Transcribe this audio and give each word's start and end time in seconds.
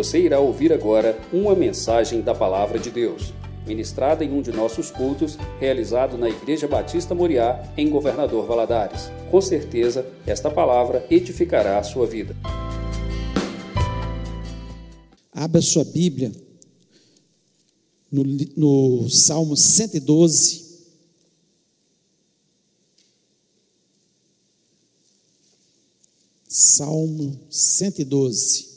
Você 0.00 0.18
irá 0.18 0.40
ouvir 0.40 0.72
agora 0.72 1.20
uma 1.30 1.54
mensagem 1.54 2.22
da 2.22 2.34
Palavra 2.34 2.78
de 2.78 2.90
Deus, 2.90 3.34
ministrada 3.66 4.24
em 4.24 4.32
um 4.32 4.40
de 4.40 4.50
nossos 4.50 4.90
cultos, 4.90 5.36
realizado 5.58 6.16
na 6.16 6.26
Igreja 6.26 6.66
Batista 6.66 7.14
Moriá, 7.14 7.70
em 7.76 7.90
Governador 7.90 8.46
Valadares. 8.46 9.10
Com 9.30 9.42
certeza, 9.42 10.10
esta 10.26 10.50
palavra 10.50 11.06
edificará 11.10 11.78
a 11.78 11.82
sua 11.82 12.06
vida. 12.06 12.34
Abra 15.34 15.60
sua 15.60 15.84
Bíblia 15.84 16.32
no, 18.10 18.24
no 18.56 19.10
Salmo 19.10 19.54
112. 19.54 20.70
Salmo 26.48 27.38
112. 27.50 28.69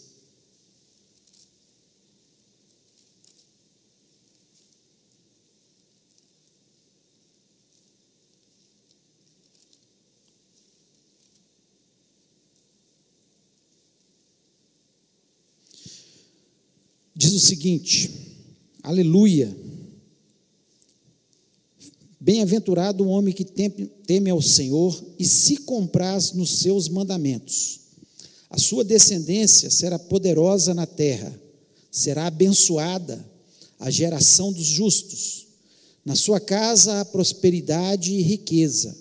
Diz 17.23 17.31
o 17.31 17.39
seguinte: 17.39 18.11
Aleluia. 18.83 19.55
Bem-aventurado 22.19 23.01
o 23.01 23.07
homem 23.07 23.33
que 23.33 23.45
teme 23.45 24.29
ao 24.29 24.41
Senhor 24.41 25.01
e 25.17 25.23
se 25.23 25.55
compraz 25.55 26.33
nos 26.33 26.59
seus 26.59 26.89
mandamentos. 26.89 27.79
A 28.49 28.57
sua 28.57 28.83
descendência 28.83 29.71
será 29.71 29.97
poderosa 29.97 30.73
na 30.73 30.85
terra, 30.85 31.33
será 31.89 32.27
abençoada 32.27 33.25
a 33.79 33.89
geração 33.89 34.51
dos 34.51 34.65
justos. 34.65 35.47
Na 36.03 36.17
sua 36.17 36.41
casa 36.41 36.99
há 36.99 37.05
prosperidade 37.05 38.11
e 38.11 38.21
riqueza, 38.21 38.93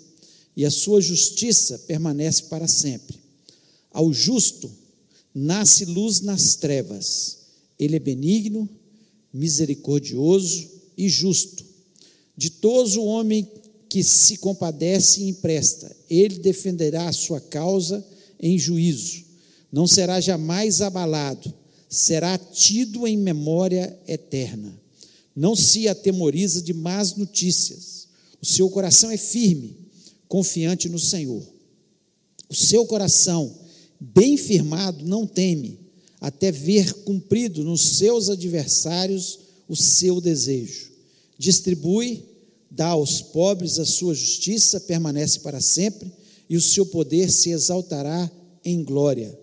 e 0.57 0.65
a 0.65 0.71
sua 0.71 1.01
justiça 1.01 1.77
permanece 1.89 2.45
para 2.45 2.69
sempre. 2.69 3.19
Ao 3.91 4.13
justo 4.13 4.71
nasce 5.35 5.85
luz 5.87 6.21
nas 6.21 6.55
trevas. 6.55 7.42
Ele 7.83 7.97
é 7.97 8.01
benigno, 8.01 8.69
misericordioso 9.33 10.71
e 10.97 11.09
justo 11.09 11.73
Ditoso 12.37 13.01
o 13.01 13.07
homem 13.07 13.47
que 13.89 14.03
se 14.03 14.39
compadece 14.39 15.21
e 15.21 15.29
empresta, 15.29 15.95
ele 16.09 16.39
defenderá 16.39 17.09
a 17.09 17.13
sua 17.13 17.41
causa 17.41 18.05
em 18.41 18.59
juízo, 18.59 19.23
não 19.71 19.87
será 19.87 20.21
jamais 20.21 20.81
abalado, 20.81 21.53
será 21.89 22.39
tido 22.39 23.07
em 23.07 23.17
memória 23.17 23.97
eterna. 24.09 24.81
Não 25.37 25.55
se 25.55 25.89
atemoriza 25.89 26.61
de 26.61 26.73
más 26.73 27.17
notícias, 27.17 28.09
o 28.41 28.47
seu 28.47 28.69
coração 28.71 29.11
é 29.11 29.17
firme, 29.17 29.77
confiante 30.27 30.89
no 30.89 30.99
Senhor. 30.99 31.43
O 32.49 32.55
seu 32.55 32.85
coração, 32.87 33.55
bem 34.01 34.37
firmado, 34.37 35.05
não 35.07 35.27
teme, 35.27 35.79
até 36.23 36.51
ver 36.51 36.91
cumprido 37.05 37.63
nos 37.63 37.99
seus 37.99 38.31
adversários 38.31 39.39
o 39.69 39.77
seu 39.77 40.19
desejo 40.19 40.93
distribui, 41.43 42.23
dá 42.71 42.89
aos 42.89 43.21
pobres 43.21 43.81
a 43.81 43.85
sua 43.85 44.15
justiça, 44.15 44.79
permanece 44.79 45.41
para 45.41 45.61
sempre, 45.61 46.11
e 46.49 46.57
o 46.57 46.61
seu 46.61 46.87
poder 46.87 47.33
se 47.33 47.51
exaltará 47.51 48.31
em 48.65 48.85
glória. 48.85 49.37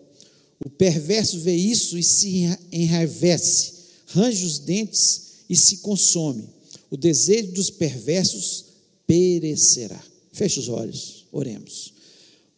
O 0.64 0.70
perverso 0.70 1.40
vê 1.40 1.54
isso 1.54 1.98
e 1.98 2.04
se 2.04 2.58
enraivece, 2.72 3.74
range 4.08 4.46
os 4.46 4.60
dentes 4.60 5.22
e 5.50 5.58
se 5.58 5.78
consome. 5.78 6.48
O 6.90 6.96
desejo 6.96 7.52
dos 7.52 7.70
perversos 7.70 8.66
perecerá. 9.06 10.02
Feche 10.32 10.60
os 10.60 10.70
olhos, 10.70 11.26
oremos. 11.34 11.94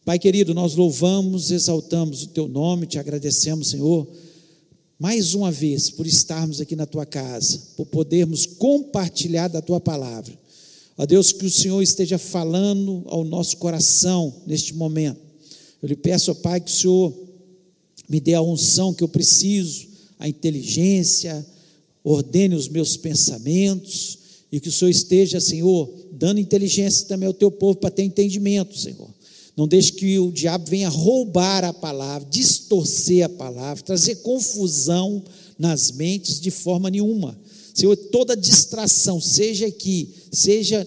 Pai 0.04 0.18
querido, 0.18 0.52
nós 0.52 0.74
louvamos, 0.74 1.50
exaltamos 1.50 2.22
o 2.22 2.28
teu 2.28 2.48
nome, 2.48 2.86
te 2.86 2.98
agradecemos, 2.98 3.68
Senhor 3.68 4.06
mais 5.02 5.34
uma 5.34 5.50
vez 5.50 5.90
por 5.90 6.06
estarmos 6.06 6.60
aqui 6.60 6.76
na 6.76 6.86
tua 6.86 7.04
casa, 7.04 7.60
por 7.76 7.86
podermos 7.86 8.46
compartilhar 8.46 9.48
da 9.48 9.60
tua 9.60 9.80
palavra. 9.80 10.32
Ó 10.96 11.04
Deus, 11.04 11.32
que 11.32 11.44
o 11.44 11.50
Senhor 11.50 11.82
esteja 11.82 12.18
falando 12.18 13.02
ao 13.06 13.24
nosso 13.24 13.56
coração 13.56 14.32
neste 14.46 14.72
momento. 14.76 15.18
Eu 15.82 15.88
lhe 15.88 15.96
peço, 15.96 16.30
ó 16.30 16.34
Pai, 16.34 16.60
que 16.60 16.70
o 16.70 16.74
Senhor 16.74 17.12
me 18.08 18.20
dê 18.20 18.34
a 18.34 18.42
unção 18.42 18.94
que 18.94 19.02
eu 19.02 19.08
preciso, 19.08 19.88
a 20.20 20.28
inteligência, 20.28 21.44
ordene 22.04 22.54
os 22.54 22.68
meus 22.68 22.96
pensamentos 22.96 24.20
e 24.52 24.60
que 24.60 24.68
o 24.68 24.72
Senhor 24.72 24.90
esteja, 24.92 25.40
Senhor, 25.40 25.92
dando 26.12 26.38
inteligência 26.38 27.08
também 27.08 27.26
ao 27.26 27.34
teu 27.34 27.50
povo 27.50 27.80
para 27.80 27.90
ter 27.90 28.04
entendimento, 28.04 28.78
Senhor. 28.78 29.10
Não 29.56 29.68
deixe 29.68 29.92
que 29.92 30.18
o 30.18 30.32
diabo 30.32 30.68
venha 30.68 30.88
roubar 30.88 31.64
a 31.64 31.72
palavra, 31.72 32.26
distorcer 32.30 33.24
a 33.24 33.28
palavra, 33.28 33.82
trazer 33.82 34.16
confusão 34.16 35.22
nas 35.58 35.90
mentes 35.92 36.40
de 36.40 36.50
forma 36.50 36.90
nenhuma. 36.90 37.38
Senhor, 37.74 37.96
toda 37.96 38.36
distração, 38.36 39.20
seja 39.20 39.66
aqui, 39.66 40.08
seja 40.30 40.86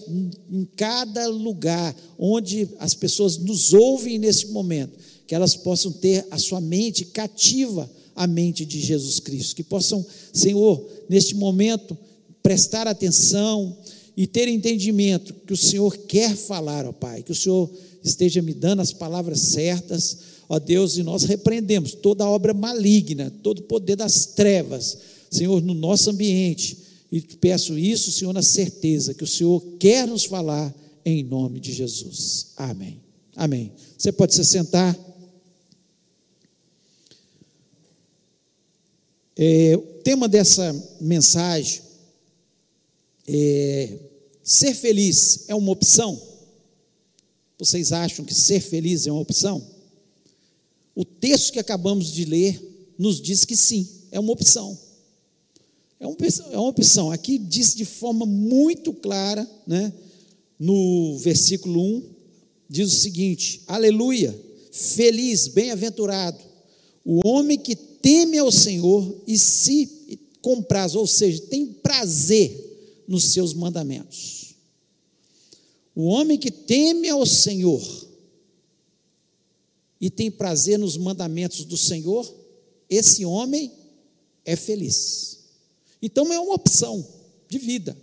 em 0.50 0.66
cada 0.76 1.28
lugar 1.28 1.94
onde 2.18 2.68
as 2.78 2.94
pessoas 2.94 3.38
nos 3.38 3.72
ouvem 3.72 4.18
nesse 4.18 4.48
momento, 4.48 4.96
que 5.26 5.34
elas 5.34 5.56
possam 5.56 5.90
ter 5.90 6.26
a 6.30 6.38
sua 6.38 6.60
mente 6.60 7.04
cativa 7.06 7.90
à 8.14 8.26
mente 8.26 8.64
de 8.64 8.80
Jesus 8.80 9.18
Cristo, 9.18 9.56
que 9.56 9.64
possam, 9.64 10.04
Senhor, 10.32 10.84
neste 11.08 11.34
momento, 11.34 11.96
prestar 12.42 12.86
atenção 12.86 13.76
e 14.16 14.26
ter 14.26 14.48
entendimento 14.48 15.34
que 15.46 15.52
o 15.52 15.56
Senhor 15.56 15.96
quer 15.96 16.34
falar, 16.34 16.86
ó 16.86 16.92
Pai, 16.92 17.22
que 17.22 17.32
o 17.32 17.34
Senhor 17.34 17.70
esteja 18.02 18.40
me 18.40 18.54
dando 18.54 18.80
as 18.80 18.92
palavras 18.92 19.40
certas, 19.40 20.18
ó 20.48 20.58
Deus, 20.58 20.96
e 20.96 21.02
nós 21.02 21.24
repreendemos 21.24 21.92
toda 21.92 22.26
obra 22.26 22.54
maligna, 22.54 23.30
todo 23.42 23.62
poder 23.62 23.96
das 23.96 24.26
trevas, 24.26 24.96
Senhor, 25.30 25.60
no 25.60 25.74
nosso 25.74 26.10
ambiente, 26.10 26.78
e 27.12 27.20
peço 27.20 27.78
isso, 27.78 28.10
Senhor, 28.10 28.32
na 28.32 28.42
certeza 28.42 29.12
que 29.12 29.24
o 29.24 29.26
Senhor 29.26 29.60
quer 29.78 30.06
nos 30.06 30.24
falar 30.24 30.74
em 31.04 31.22
nome 31.22 31.60
de 31.60 31.72
Jesus. 31.72 32.48
Amém. 32.56 33.00
Amém. 33.34 33.70
Você 33.96 34.10
pode 34.10 34.34
se 34.34 34.44
sentar. 34.44 34.96
É, 39.36 39.76
o 39.76 40.02
tema 40.02 40.26
dessa 40.26 40.74
mensagem 41.00 41.85
é 43.26 43.98
ser 44.42 44.74
feliz 44.74 45.44
é 45.48 45.54
uma 45.54 45.72
opção? 45.72 46.20
Vocês 47.58 47.92
acham 47.92 48.24
que 48.24 48.34
ser 48.34 48.60
feliz 48.60 49.06
é 49.06 49.12
uma 49.12 49.20
opção? 49.20 49.64
O 50.94 51.04
texto 51.04 51.52
que 51.52 51.58
acabamos 51.58 52.12
de 52.12 52.24
ler 52.24 52.94
nos 52.98 53.20
diz 53.20 53.44
que 53.44 53.56
sim, 53.56 53.88
é 54.10 54.20
uma 54.20 54.32
opção. 54.32 54.78
É 55.98 56.06
uma, 56.06 56.16
é 56.52 56.58
uma 56.58 56.68
opção. 56.68 57.10
Aqui 57.10 57.38
diz 57.38 57.74
de 57.74 57.84
forma 57.84 58.24
muito 58.24 58.92
clara, 58.92 59.48
né, 59.66 59.92
no 60.58 61.18
versículo 61.18 61.80
1, 61.80 62.02
diz 62.68 62.92
o 62.92 62.96
seguinte: 62.96 63.62
Aleluia, 63.66 64.38
feliz, 64.70 65.48
bem-aventurado, 65.48 66.38
o 67.04 67.26
homem 67.26 67.58
que 67.58 67.74
teme 67.74 68.38
ao 68.38 68.52
Senhor 68.52 69.22
e 69.26 69.38
se 69.38 70.18
compraz, 70.40 70.94
ou 70.94 71.06
seja, 71.06 71.42
tem 71.42 71.66
prazer 71.66 72.65
nos 73.06 73.32
seus 73.32 73.54
mandamentos. 73.54 74.54
O 75.94 76.04
homem 76.04 76.38
que 76.38 76.50
teme 76.50 77.08
ao 77.08 77.24
Senhor 77.24 78.06
e 80.00 80.10
tem 80.10 80.30
prazer 80.30 80.78
nos 80.78 80.96
mandamentos 80.96 81.64
do 81.64 81.76
Senhor, 81.76 82.30
esse 82.88 83.24
homem 83.24 83.72
é 84.44 84.54
feliz. 84.54 85.38
Então 86.02 86.30
é 86.32 86.38
uma 86.38 86.54
opção 86.54 87.06
de 87.48 87.58
vida. 87.58 87.96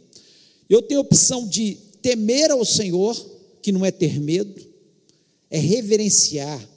Eu 0.69 0.81
tenho 0.81 1.00
a 1.00 1.04
opção 1.04 1.48
de 1.48 1.78
temer 2.01 2.51
ao 2.51 2.66
Senhor, 2.66 3.16
que 3.62 3.72
não 3.72 3.86
é 3.86 3.92
ter 3.92 4.19
medo, 4.19 4.60
é 5.50 5.60
reverenciar, 5.60 6.68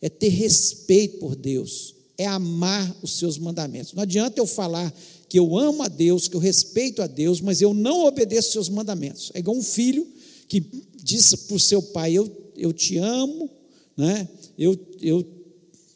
é 0.00 0.08
ter 0.08 0.28
respeito 0.28 1.18
por 1.18 1.34
Deus, 1.34 1.94
é 2.16 2.26
amar 2.26 2.96
os 3.02 3.18
seus 3.18 3.36
mandamentos. 3.36 3.92
Não 3.92 4.02
adianta 4.02 4.40
eu 4.40 4.46
falar 4.46 4.94
que 5.30 5.38
eu 5.38 5.56
amo 5.56 5.84
a 5.84 5.88
Deus, 5.88 6.26
que 6.26 6.34
eu 6.34 6.40
respeito 6.40 7.00
a 7.00 7.06
Deus, 7.06 7.40
mas 7.40 7.62
eu 7.62 7.72
não 7.72 8.04
obedeço 8.04 8.50
seus 8.50 8.68
mandamentos. 8.68 9.30
É 9.32 9.38
igual 9.38 9.56
um 9.56 9.62
filho 9.62 10.04
que 10.48 10.60
disse 10.96 11.36
para 11.36 11.54
o 11.54 11.60
seu 11.60 11.80
pai: 11.80 12.12
Eu, 12.12 12.28
eu 12.56 12.72
te 12.72 12.98
amo, 12.98 13.48
né? 13.96 14.28
eu, 14.58 14.76
eu, 15.00 15.24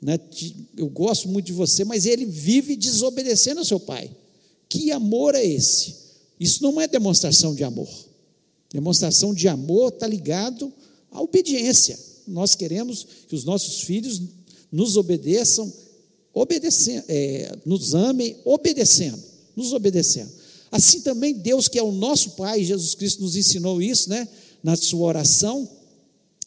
né, 0.01 0.17
te, 0.19 0.55
eu 0.77 0.89
gosto 0.89 1.29
muito 1.29 1.47
de 1.47 1.53
você, 1.53 1.85
mas 1.85 2.07
ele 2.07 2.25
vive 2.25 2.77
desobedecendo 2.77 3.59
ao 3.59 3.65
seu 3.65 3.81
pai. 3.81 4.09
Que 4.69 4.93
amor 4.93 5.35
é 5.35 5.45
esse? 5.45 5.97
Isso 6.39 6.63
não 6.63 6.81
é 6.81 6.87
demonstração 6.87 7.57
de 7.57 7.65
amor. 7.65 7.89
Demonstração 8.73 9.35
de 9.35 9.49
amor 9.49 9.93
está 9.93 10.07
ligado 10.07 10.73
à 11.11 11.21
obediência. 11.21 11.99
Nós 12.25 12.55
queremos 12.55 13.05
que 13.27 13.35
os 13.35 13.43
nossos 13.43 13.81
filhos 13.81 14.23
nos 14.71 14.97
obedeçam 14.97 15.73
obedecendo, 16.35 17.05
é, 17.09 17.57
nos 17.65 17.95
ame 17.95 18.37
obedecendo, 18.45 19.23
nos 19.55 19.73
obedecendo. 19.73 20.31
Assim 20.71 21.01
também 21.01 21.33
Deus, 21.33 21.69
que 21.69 21.79
é 21.79 21.83
o 21.83 21.93
nosso 21.93 22.31
Pai, 22.31 22.65
Jesus 22.65 22.97
Cristo 22.97 23.23
nos 23.23 23.37
ensinou 23.37 23.81
isso, 23.81 24.11
né? 24.11 24.27
Na 24.63 24.75
sua 24.75 25.07
oração, 25.07 25.69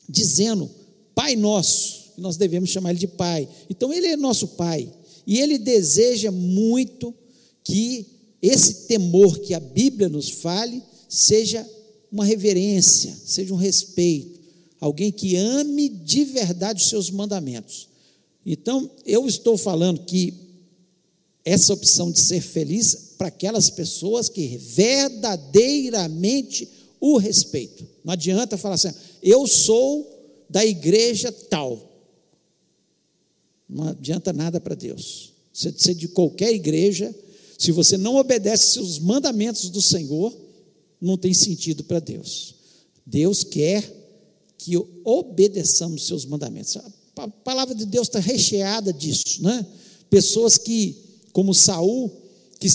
dizendo: 0.09 0.69
Pai 1.15 1.35
nosso, 1.37 2.11
nós 2.17 2.35
devemos 2.35 2.69
chamar 2.69 2.89
Ele 2.89 2.99
de 2.99 3.07
Pai. 3.07 3.47
Então 3.69 3.93
Ele 3.93 4.07
é 4.07 4.17
nosso 4.17 4.49
Pai. 4.49 4.91
E 5.25 5.39
Ele 5.39 5.57
deseja 5.57 6.31
muito 6.31 7.13
que 7.63 8.05
esse 8.41 8.87
temor 8.87 9.39
que 9.39 9.53
a 9.53 9.59
Bíblia 9.59 10.09
nos 10.09 10.29
fale 10.29 10.83
seja 11.07 11.67
uma 12.11 12.25
reverência, 12.25 13.15
seja 13.25 13.53
um 13.53 13.57
respeito, 13.57 14.39
alguém 14.79 15.11
que 15.11 15.35
ame 15.35 15.89
de 15.89 16.23
verdade 16.23 16.81
os 16.81 16.89
seus 16.89 17.09
mandamentos. 17.09 17.86
Então, 18.49 18.89
eu 19.05 19.27
estou 19.27 19.57
falando 19.57 20.05
que 20.05 20.33
essa 21.43 21.73
opção 21.73 22.09
de 22.09 22.21
ser 22.21 22.39
feliz 22.39 23.15
para 23.17 23.27
aquelas 23.27 23.69
pessoas 23.69 24.29
que 24.29 24.55
verdadeiramente 24.55 26.65
o 26.97 27.17
respeitam. 27.17 27.85
Não 28.05 28.13
adianta 28.13 28.57
falar 28.57 28.75
assim, 28.75 28.93
eu 29.21 29.45
sou 29.45 30.09
da 30.49 30.65
igreja 30.65 31.29
tal. 31.29 31.91
Não 33.67 33.89
adianta 33.89 34.31
nada 34.31 34.61
para 34.61 34.75
Deus. 34.75 35.33
Você 35.51 35.73
ser 35.75 35.93
de 35.93 36.07
qualquer 36.07 36.53
igreja, 36.53 37.13
se 37.57 37.73
você 37.73 37.97
não 37.97 38.15
obedece 38.15 38.79
os 38.79 38.97
mandamentos 38.97 39.69
do 39.69 39.81
Senhor, 39.81 40.33
não 41.01 41.17
tem 41.17 41.33
sentido 41.33 41.83
para 41.83 41.99
Deus. 41.99 42.55
Deus 43.05 43.43
quer 43.43 43.93
que 44.57 44.77
obedeçamos 45.03 46.07
seus 46.07 46.23
mandamentos. 46.23 46.77
A 47.17 47.27
palavra 47.27 47.73
de 47.73 47.85
Deus 47.85 48.07
está 48.07 48.19
recheada 48.19 48.93
disso, 48.93 49.41
né? 49.41 49.65
Pessoas 50.09 50.57
que, 50.57 50.95
como 51.33 51.53
Saul, 51.53 52.11
que 52.59 52.69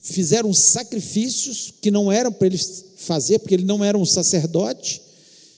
fizeram 0.00 0.52
sacrifícios 0.54 1.74
que 1.80 1.90
não 1.90 2.10
eram 2.10 2.32
para 2.32 2.46
ele 2.46 2.58
fazer, 2.96 3.38
porque 3.38 3.54
ele 3.54 3.64
não 3.64 3.84
era 3.84 3.96
um 3.96 4.06
sacerdote, 4.06 5.02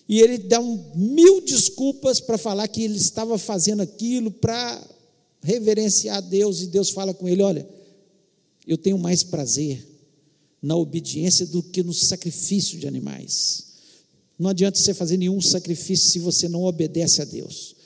e 0.08 0.20
ele 0.20 0.38
dá 0.38 0.60
um, 0.60 0.92
mil 0.94 1.40
desculpas 1.40 2.20
para 2.20 2.36
falar 2.36 2.66
que 2.68 2.82
ele 2.82 2.96
estava 2.96 3.38
fazendo 3.38 3.80
aquilo 3.80 4.30
para 4.30 4.82
reverenciar 5.42 6.20
Deus, 6.20 6.62
e 6.62 6.66
Deus 6.66 6.90
fala 6.90 7.14
com 7.14 7.28
ele: 7.28 7.42
Olha, 7.42 7.68
eu 8.66 8.76
tenho 8.76 8.98
mais 8.98 9.22
prazer 9.22 9.86
na 10.60 10.76
obediência 10.76 11.46
do 11.46 11.62
que 11.62 11.82
no 11.82 11.94
sacrifício 11.94 12.78
de 12.78 12.86
animais. 12.86 13.66
Não 14.38 14.50
adianta 14.50 14.78
você 14.78 14.94
fazer 14.94 15.16
nenhum 15.16 15.40
sacrifício 15.40 16.10
se 16.10 16.18
você 16.18 16.48
não 16.48 16.64
obedece 16.64 17.22
a 17.22 17.24
Deus. 17.24 17.76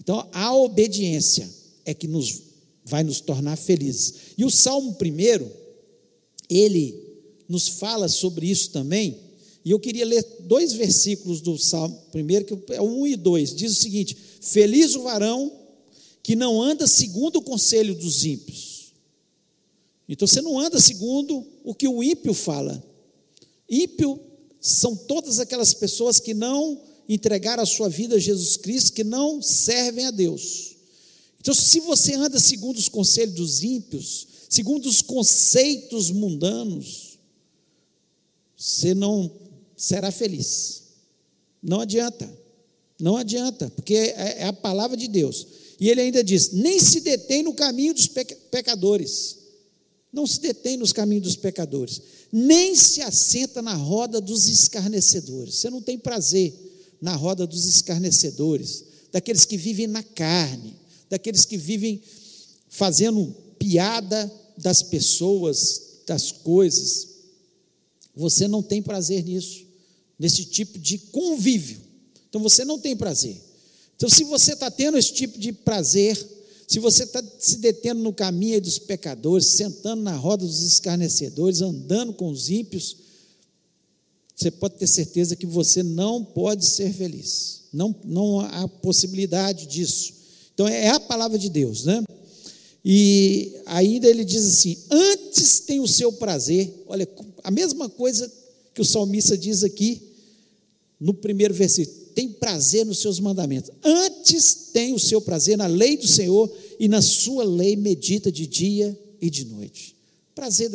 Então, 0.00 0.28
a 0.32 0.54
obediência 0.54 1.48
é 1.84 1.92
que 1.92 2.06
nos 2.06 2.48
vai 2.84 3.04
nos 3.04 3.20
tornar 3.20 3.56
felizes. 3.56 4.14
E 4.36 4.44
o 4.44 4.50
Salmo 4.50 4.94
primeiro, 4.94 5.50
ele 6.48 6.98
nos 7.48 7.68
fala 7.68 8.08
sobre 8.08 8.48
isso 8.48 8.70
também. 8.70 9.18
E 9.64 9.70
eu 9.70 9.78
queria 9.78 10.06
ler 10.06 10.24
dois 10.40 10.72
versículos 10.72 11.40
do 11.40 11.58
Salmo 11.58 12.00
primeiro, 12.10 12.44
que 12.44 12.72
é 12.72 12.80
um 12.80 13.06
e 13.06 13.16
dois. 13.16 13.54
Diz 13.54 13.72
o 13.72 13.80
seguinte: 13.80 14.16
Feliz 14.40 14.94
o 14.94 15.02
varão 15.02 15.52
que 16.22 16.34
não 16.34 16.62
anda 16.62 16.86
segundo 16.86 17.36
o 17.36 17.42
conselho 17.42 17.94
dos 17.94 18.24
ímpios. 18.24 18.92
Então 20.08 20.26
você 20.26 20.40
não 20.40 20.58
anda 20.58 20.80
segundo 20.80 21.44
o 21.64 21.74
que 21.74 21.86
o 21.86 22.02
ímpio 22.02 22.32
fala. 22.32 22.82
Ímpio 23.68 24.18
são 24.60 24.96
todas 24.96 25.38
aquelas 25.38 25.74
pessoas 25.74 26.18
que 26.18 26.32
não 26.32 26.80
entregaram 27.08 27.62
a 27.62 27.66
sua 27.66 27.88
vida 27.88 28.16
a 28.16 28.20
Jesus 28.20 28.56
Cristo, 28.56 28.92
que 28.92 29.02
não 29.02 29.40
servem 29.40 30.04
a 30.04 30.10
Deus. 30.10 30.76
Então, 31.40 31.54
se 31.54 31.80
você 31.80 32.14
anda 32.14 32.38
segundo 32.38 32.76
os 32.76 32.88
conselhos 32.88 33.34
dos 33.34 33.62
ímpios, 33.62 34.26
segundo 34.50 34.86
os 34.86 35.00
conceitos 35.00 36.10
mundanos, 36.10 37.18
você 38.56 38.92
não 38.94 39.30
será 39.76 40.10
feliz. 40.10 40.82
Não 41.62 41.80
adianta. 41.80 42.38
Não 43.00 43.16
adianta, 43.16 43.70
porque 43.76 43.94
é, 43.94 44.40
é 44.40 44.44
a 44.44 44.52
palavra 44.52 44.96
de 44.96 45.06
Deus. 45.06 45.46
E 45.78 45.88
ele 45.88 46.00
ainda 46.00 46.22
diz: 46.24 46.50
nem 46.50 46.80
se 46.80 47.00
detém 47.00 47.44
no 47.44 47.54
caminho 47.54 47.94
dos 47.94 48.08
pecadores. 48.08 49.38
Não 50.12 50.26
se 50.26 50.40
detém 50.40 50.76
nos 50.76 50.92
caminhos 50.92 51.22
dos 51.22 51.36
pecadores, 51.36 52.00
nem 52.32 52.74
se 52.74 53.02
assenta 53.02 53.60
na 53.60 53.74
roda 53.74 54.20
dos 54.20 54.48
escarnecedores. 54.48 55.56
Você 55.56 55.70
não 55.70 55.82
tem 55.82 55.98
prazer 55.98 56.67
na 57.00 57.14
roda 57.14 57.46
dos 57.46 57.64
escarnecedores, 57.64 58.84
daqueles 59.12 59.44
que 59.44 59.56
vivem 59.56 59.86
na 59.86 60.02
carne, 60.02 60.76
daqueles 61.08 61.44
que 61.44 61.56
vivem 61.56 62.02
fazendo 62.68 63.34
piada 63.58 64.30
das 64.56 64.82
pessoas, 64.82 65.82
das 66.06 66.32
coisas. 66.32 67.08
Você 68.14 68.48
não 68.48 68.62
tem 68.62 68.82
prazer 68.82 69.24
nisso, 69.24 69.64
nesse 70.18 70.44
tipo 70.44 70.78
de 70.78 70.98
convívio. 70.98 71.80
Então 72.28 72.42
você 72.42 72.64
não 72.64 72.78
tem 72.78 72.96
prazer. 72.96 73.40
Então, 73.98 74.08
se 74.08 74.22
você 74.22 74.52
está 74.52 74.70
tendo 74.70 74.96
esse 74.96 75.12
tipo 75.12 75.36
de 75.40 75.52
prazer, 75.52 76.16
se 76.68 76.78
você 76.78 77.02
está 77.02 77.20
se 77.40 77.56
detendo 77.56 78.00
no 78.00 78.12
caminho 78.12 78.60
dos 78.60 78.78
pecadores, 78.78 79.46
sentando 79.46 80.02
na 80.02 80.14
roda 80.14 80.46
dos 80.46 80.62
escarnecedores, 80.62 81.60
andando 81.62 82.12
com 82.12 82.30
os 82.30 82.48
ímpios, 82.48 82.96
você 84.38 84.52
pode 84.52 84.76
ter 84.76 84.86
certeza 84.86 85.34
que 85.34 85.44
você 85.44 85.82
não 85.82 86.24
pode 86.24 86.64
ser 86.64 86.92
feliz. 86.92 87.62
Não, 87.72 87.92
não 88.04 88.38
há 88.38 88.68
possibilidade 88.68 89.66
disso. 89.66 90.14
Então, 90.54 90.68
é 90.68 90.90
a 90.90 91.00
palavra 91.00 91.36
de 91.36 91.48
Deus, 91.48 91.84
né? 91.84 92.04
E 92.84 93.52
ainda 93.66 94.06
ele 94.06 94.24
diz 94.24 94.46
assim: 94.46 94.78
antes 94.88 95.58
tem 95.58 95.80
o 95.80 95.88
seu 95.88 96.12
prazer. 96.12 96.72
Olha, 96.86 97.08
a 97.42 97.50
mesma 97.50 97.88
coisa 97.88 98.32
que 98.72 98.80
o 98.80 98.84
salmista 98.84 99.36
diz 99.36 99.64
aqui 99.64 100.00
no 101.00 101.12
primeiro 101.12 101.52
versículo: 101.52 101.98
tem 102.14 102.28
prazer 102.28 102.86
nos 102.86 103.00
seus 103.00 103.18
mandamentos. 103.18 103.72
Antes 103.82 104.70
tem 104.72 104.94
o 104.94 105.00
seu 105.00 105.20
prazer 105.20 105.58
na 105.58 105.66
lei 105.66 105.96
do 105.96 106.06
Senhor 106.06 106.48
e 106.78 106.86
na 106.86 107.02
sua 107.02 107.42
lei 107.42 107.74
medita 107.74 108.30
de 108.30 108.46
dia 108.46 108.96
e 109.20 109.28
de 109.28 109.44
noite. 109.46 109.96
Prazer 110.32 110.70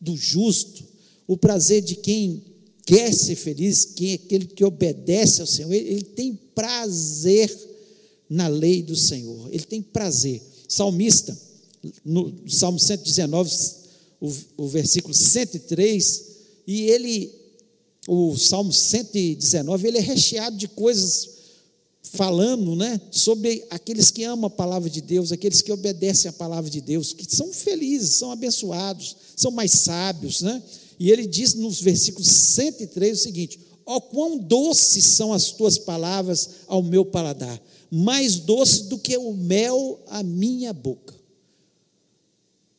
do 0.00 0.16
justo, 0.16 0.82
o 1.26 1.36
prazer 1.36 1.82
de 1.82 1.94
quem 1.94 2.49
quer 2.90 3.14
ser 3.14 3.36
feliz, 3.36 3.84
quem 3.84 4.10
é 4.10 4.14
aquele 4.14 4.46
que 4.46 4.64
obedece 4.64 5.40
ao 5.40 5.46
Senhor, 5.46 5.72
ele, 5.72 5.90
ele 5.90 6.02
tem 6.02 6.34
prazer 6.34 7.56
na 8.28 8.48
lei 8.48 8.82
do 8.82 8.96
Senhor, 8.96 9.48
ele 9.52 9.62
tem 9.62 9.80
prazer. 9.80 10.42
Salmista, 10.68 11.38
no 12.04 12.34
Salmo 12.48 12.80
119, 12.80 13.54
o, 14.20 14.32
o 14.56 14.66
versículo 14.66 15.14
103, 15.14 16.24
e 16.66 16.82
ele 16.82 17.32
o 18.08 18.36
Salmo 18.36 18.72
119, 18.72 19.86
ele 19.86 19.98
é 19.98 20.00
recheado 20.00 20.56
de 20.56 20.66
coisas 20.66 21.28
falando, 22.02 22.74
né, 22.74 23.00
sobre 23.12 23.64
aqueles 23.70 24.10
que 24.10 24.24
amam 24.24 24.46
a 24.46 24.50
palavra 24.50 24.90
de 24.90 25.00
Deus, 25.00 25.30
aqueles 25.30 25.62
que 25.62 25.70
obedecem 25.70 26.28
a 26.28 26.32
palavra 26.32 26.68
de 26.68 26.80
Deus, 26.80 27.12
que 27.12 27.24
são 27.28 27.52
felizes, 27.52 28.16
são 28.16 28.32
abençoados, 28.32 29.16
são 29.36 29.52
mais 29.52 29.70
sábios, 29.70 30.42
né? 30.42 30.60
E 31.00 31.10
ele 31.10 31.26
diz 31.26 31.54
nos 31.54 31.80
versículos 31.80 32.28
103 32.28 33.18
o 33.18 33.22
seguinte: 33.22 33.58
Ó 33.86 33.96
oh, 33.96 34.00
quão 34.02 34.36
doces 34.36 35.06
são 35.06 35.32
as 35.32 35.50
tuas 35.50 35.78
palavras 35.78 36.50
ao 36.66 36.82
meu 36.82 37.06
paladar, 37.06 37.58
mais 37.90 38.36
doce 38.36 38.84
do 38.84 38.98
que 38.98 39.16
o 39.16 39.32
mel 39.32 39.98
à 40.08 40.22
minha 40.22 40.74
boca. 40.74 41.18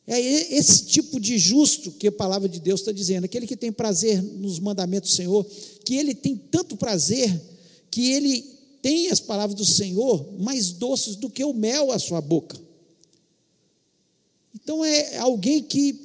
É 0.06 0.20
esse 0.20 0.84
tipo 0.86 1.18
de 1.18 1.36
justo 1.36 1.90
que 1.90 2.06
a 2.06 2.12
palavra 2.12 2.48
de 2.48 2.60
Deus 2.60 2.80
está 2.80 2.92
dizendo, 2.92 3.24
aquele 3.24 3.46
que 3.46 3.56
tem 3.56 3.72
prazer 3.72 4.22
nos 4.22 4.60
mandamentos 4.60 5.10
do 5.10 5.16
Senhor, 5.16 5.44
que 5.84 5.96
ele 5.96 6.14
tem 6.14 6.36
tanto 6.36 6.76
prazer 6.76 7.40
que 7.90 8.12
ele 8.12 8.42
tem 8.80 9.10
as 9.10 9.20
palavras 9.20 9.56
do 9.56 9.64
Senhor 9.64 10.32
mais 10.38 10.70
doces 10.70 11.16
do 11.16 11.28
que 11.28 11.44
o 11.44 11.52
mel 11.52 11.90
à 11.90 11.98
sua 11.98 12.20
boca. 12.20 12.60
Então 14.54 14.84
é 14.84 15.18
alguém 15.18 15.62
que 15.62 16.00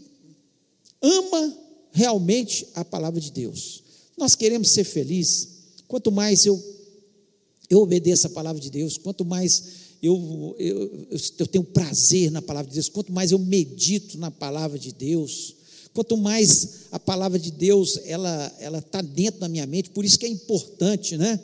ama 1.02 1.67
realmente 1.98 2.68
a 2.76 2.86
palavra 2.86 3.20
de 3.20 3.32
Deus. 3.32 3.82
Nós 4.16 4.36
queremos 4.36 4.70
ser 4.70 4.84
felizes. 4.84 5.48
Quanto 5.88 6.12
mais 6.12 6.46
eu 6.46 6.64
eu 7.70 7.80
obedeço 7.80 8.28
a 8.28 8.30
palavra 8.30 8.62
de 8.62 8.70
Deus, 8.70 8.98
quanto 8.98 9.26
mais 9.26 9.64
eu, 10.02 10.56
eu, 10.58 11.08
eu 11.38 11.48
tenho 11.48 11.66
prazer 11.66 12.32
na 12.32 12.42
palavra 12.42 12.70
de 12.70 12.76
Deus, 12.76 12.88
quanto 12.88 13.12
mais 13.12 13.32
eu 13.32 13.40
medito 13.40 14.18
na 14.18 14.32
palavra 14.32 14.80
de 14.80 14.94
Deus, 14.94 15.56
quanto 15.94 16.16
mais 16.16 16.86
a 16.94 17.00
palavra 17.00 17.38
de 17.38 17.52
Deus 17.52 18.00
ela 18.06 18.56
ela 18.60 18.78
está 18.78 19.02
dentro 19.02 19.42
da 19.42 19.50
minha 19.50 19.66
mente, 19.66 19.90
por 19.90 20.06
isso 20.06 20.18
que 20.18 20.26
é 20.26 20.30
importante, 20.30 21.18
né? 21.18 21.38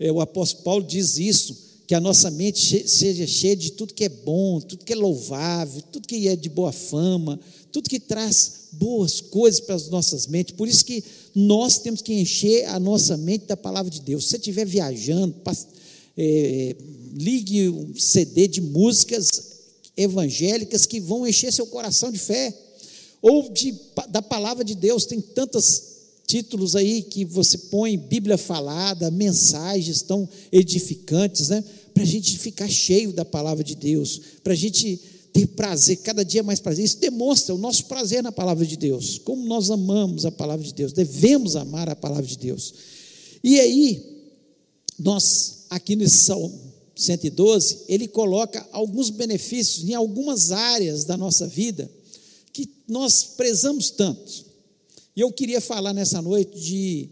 É, 0.00 0.10
o 0.10 0.20
apóstolo 0.20 0.64
Paulo 0.64 0.84
diz 0.84 1.16
isso, 1.18 1.56
que 1.86 1.94
a 1.94 2.00
nossa 2.00 2.28
mente 2.30 2.88
seja 2.88 3.26
cheia 3.26 3.54
de 3.54 3.72
tudo 3.72 3.94
que 3.94 4.04
é 4.04 4.08
bom, 4.08 4.58
tudo 4.58 4.84
que 4.84 4.94
é 4.94 4.96
louvável, 4.96 5.82
tudo 5.92 6.08
que 6.08 6.26
é 6.26 6.34
de 6.34 6.48
boa 6.48 6.72
fama, 6.72 7.38
tudo 7.70 7.88
que 7.88 8.00
traz 8.00 8.61
boas 8.72 9.20
coisas 9.20 9.60
para 9.60 9.74
as 9.74 9.88
nossas 9.88 10.26
mentes. 10.26 10.54
Por 10.54 10.66
isso 10.66 10.84
que 10.84 11.04
nós 11.34 11.78
temos 11.78 12.02
que 12.02 12.14
encher 12.14 12.64
a 12.66 12.80
nossa 12.80 13.16
mente 13.16 13.46
da 13.46 13.56
palavra 13.56 13.90
de 13.90 14.00
Deus. 14.00 14.24
Se 14.24 14.30
você 14.30 14.36
estiver 14.36 14.64
viajando, 14.64 15.34
é, 16.16 16.76
ligue 17.14 17.68
um 17.68 17.94
CD 17.94 18.48
de 18.48 18.60
músicas 18.60 19.52
evangélicas 19.96 20.86
que 20.86 21.00
vão 21.00 21.26
encher 21.26 21.52
seu 21.52 21.66
coração 21.66 22.10
de 22.10 22.18
fé, 22.18 22.56
ou 23.20 23.50
de, 23.50 23.74
da 24.08 24.20
palavra 24.20 24.64
de 24.64 24.74
Deus. 24.74 25.06
Tem 25.06 25.20
tantos 25.20 25.92
títulos 26.26 26.74
aí 26.74 27.02
que 27.02 27.24
você 27.24 27.56
põe, 27.56 27.96
Bíblia 27.96 28.36
falada, 28.36 29.10
mensagens 29.10 30.02
tão 30.02 30.28
edificantes, 30.50 31.48
né? 31.48 31.62
Para 31.94 32.02
a 32.02 32.06
gente 32.06 32.38
ficar 32.38 32.68
cheio 32.68 33.12
da 33.12 33.24
palavra 33.24 33.62
de 33.62 33.76
Deus, 33.76 34.20
para 34.42 34.54
a 34.54 34.56
gente 34.56 34.98
ter 35.32 35.46
prazer, 35.48 35.96
cada 35.98 36.24
dia 36.24 36.42
mais 36.42 36.60
prazer. 36.60 36.84
Isso 36.84 36.98
demonstra 36.98 37.54
o 37.54 37.58
nosso 37.58 37.86
prazer 37.86 38.22
na 38.22 38.32
palavra 38.32 38.66
de 38.66 38.76
Deus, 38.76 39.18
como 39.18 39.44
nós 39.46 39.70
amamos 39.70 40.26
a 40.26 40.30
palavra 40.30 40.64
de 40.64 40.74
Deus, 40.74 40.92
devemos 40.92 41.56
amar 41.56 41.88
a 41.88 41.96
palavra 41.96 42.26
de 42.26 42.38
Deus. 42.38 42.74
E 43.42 43.58
aí, 43.58 44.02
nós, 44.98 45.64
aqui 45.70 45.96
nesse 45.96 46.24
Salmo 46.24 46.72
112, 46.94 47.84
ele 47.88 48.06
coloca 48.06 48.66
alguns 48.72 49.10
benefícios 49.10 49.88
em 49.88 49.94
algumas 49.94 50.52
áreas 50.52 51.04
da 51.04 51.16
nossa 51.16 51.46
vida 51.46 51.90
que 52.52 52.68
nós 52.86 53.24
prezamos 53.36 53.90
tanto. 53.90 54.44
E 55.16 55.20
eu 55.20 55.32
queria 55.32 55.60
falar 55.60 55.92
nessa 55.92 56.22
noite 56.22 56.58
de 56.58 57.08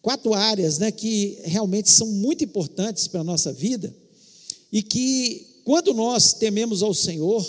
quatro 0.00 0.32
áreas 0.34 0.78
né, 0.78 0.90
que 0.90 1.38
realmente 1.42 1.90
são 1.90 2.06
muito 2.06 2.44
importantes 2.44 3.08
para 3.08 3.20
a 3.20 3.24
nossa 3.24 3.52
vida 3.52 3.94
e 4.70 4.82
que, 4.82 5.46
quando 5.66 5.92
nós 5.92 6.32
tememos 6.32 6.80
ao 6.80 6.94
Senhor, 6.94 7.44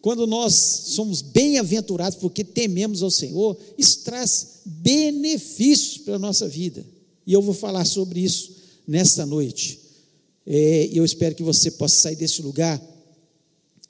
quando 0.00 0.26
nós 0.26 0.54
somos 0.54 1.20
bem-aventurados 1.20 2.18
porque 2.18 2.42
tememos 2.42 3.02
ao 3.02 3.10
Senhor, 3.10 3.54
isso 3.76 4.02
traz 4.02 4.62
benefícios 4.64 5.98
para 5.98 6.14
a 6.14 6.18
nossa 6.18 6.48
vida. 6.48 6.82
E 7.26 7.34
eu 7.34 7.42
vou 7.42 7.52
falar 7.52 7.84
sobre 7.84 8.20
isso 8.20 8.56
nesta 8.88 9.26
noite. 9.26 9.78
É, 10.46 10.86
e 10.86 10.96
eu 10.96 11.04
espero 11.04 11.34
que 11.34 11.42
você 11.42 11.70
possa 11.72 11.96
sair 11.96 12.16
desse 12.16 12.40
lugar 12.40 12.82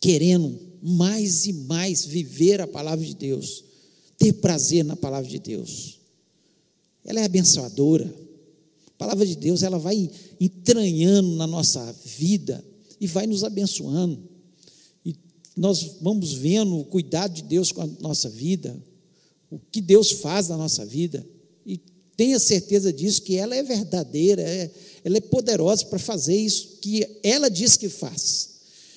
querendo 0.00 0.58
mais 0.82 1.46
e 1.46 1.52
mais 1.52 2.04
viver 2.04 2.60
a 2.60 2.66
palavra 2.66 3.06
de 3.06 3.14
Deus, 3.14 3.62
ter 4.18 4.32
prazer 4.32 4.84
na 4.84 4.96
palavra 4.96 5.30
de 5.30 5.38
Deus. 5.38 6.00
Ela 7.04 7.20
é 7.20 7.24
abençoadora. 7.24 8.12
A 8.88 8.98
palavra 8.98 9.24
de 9.24 9.36
Deus, 9.36 9.62
ela 9.62 9.78
vai 9.78 10.10
entranhando 10.40 11.36
na 11.36 11.46
nossa 11.46 11.94
vida 12.04 12.73
e 13.04 13.06
vai 13.06 13.26
nos 13.26 13.44
abençoando. 13.44 14.18
E 15.04 15.14
nós 15.54 15.96
vamos 16.00 16.32
vendo 16.32 16.78
o 16.78 16.84
cuidado 16.86 17.34
de 17.34 17.42
Deus 17.42 17.70
com 17.70 17.82
a 17.82 17.86
nossa 18.00 18.30
vida, 18.30 18.82
o 19.50 19.58
que 19.58 19.82
Deus 19.82 20.10
faz 20.10 20.48
na 20.48 20.56
nossa 20.56 20.86
vida. 20.86 21.24
E 21.66 21.78
tenha 22.16 22.38
certeza 22.38 22.90
disso, 22.90 23.20
que 23.20 23.36
ela 23.36 23.54
é 23.54 23.62
verdadeira, 23.62 24.40
é, 24.40 24.70
ela 25.04 25.18
é 25.18 25.20
poderosa 25.20 25.84
para 25.84 25.98
fazer 25.98 26.34
isso 26.34 26.78
que 26.80 27.06
ela 27.22 27.50
diz 27.50 27.76
que 27.76 27.90
faz. 27.90 28.54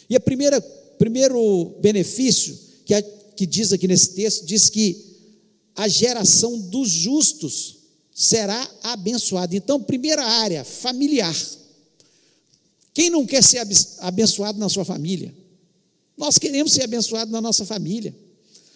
E 0.09 0.15
a 0.15 0.19
primeira 0.21 0.61
primeiro 0.97 1.75
benefício 1.81 2.57
que, 2.85 2.93
a, 2.93 3.01
que 3.01 3.45
diz 3.45 3.71
aqui 3.73 3.87
nesse 3.87 4.13
texto 4.13 4.45
diz 4.45 4.69
que 4.69 5.05
a 5.75 5.87
geração 5.87 6.57
dos 6.57 6.89
justos 6.89 7.75
será 8.15 8.67
abençoada. 8.81 9.55
Então, 9.55 9.83
primeira 9.83 10.23
área, 10.23 10.63
familiar. 10.63 11.35
Quem 12.97 13.11
não 13.11 13.27
quer 13.27 13.43
ser 13.43 13.61
abençoado 13.99 14.57
na 14.57 14.67
sua 14.69 14.83
família? 14.83 15.31
Nós 16.17 16.39
queremos 16.39 16.73
ser 16.73 16.81
abençoados 16.81 17.31
na 17.31 17.39
nossa 17.39 17.63
família. 17.63 18.11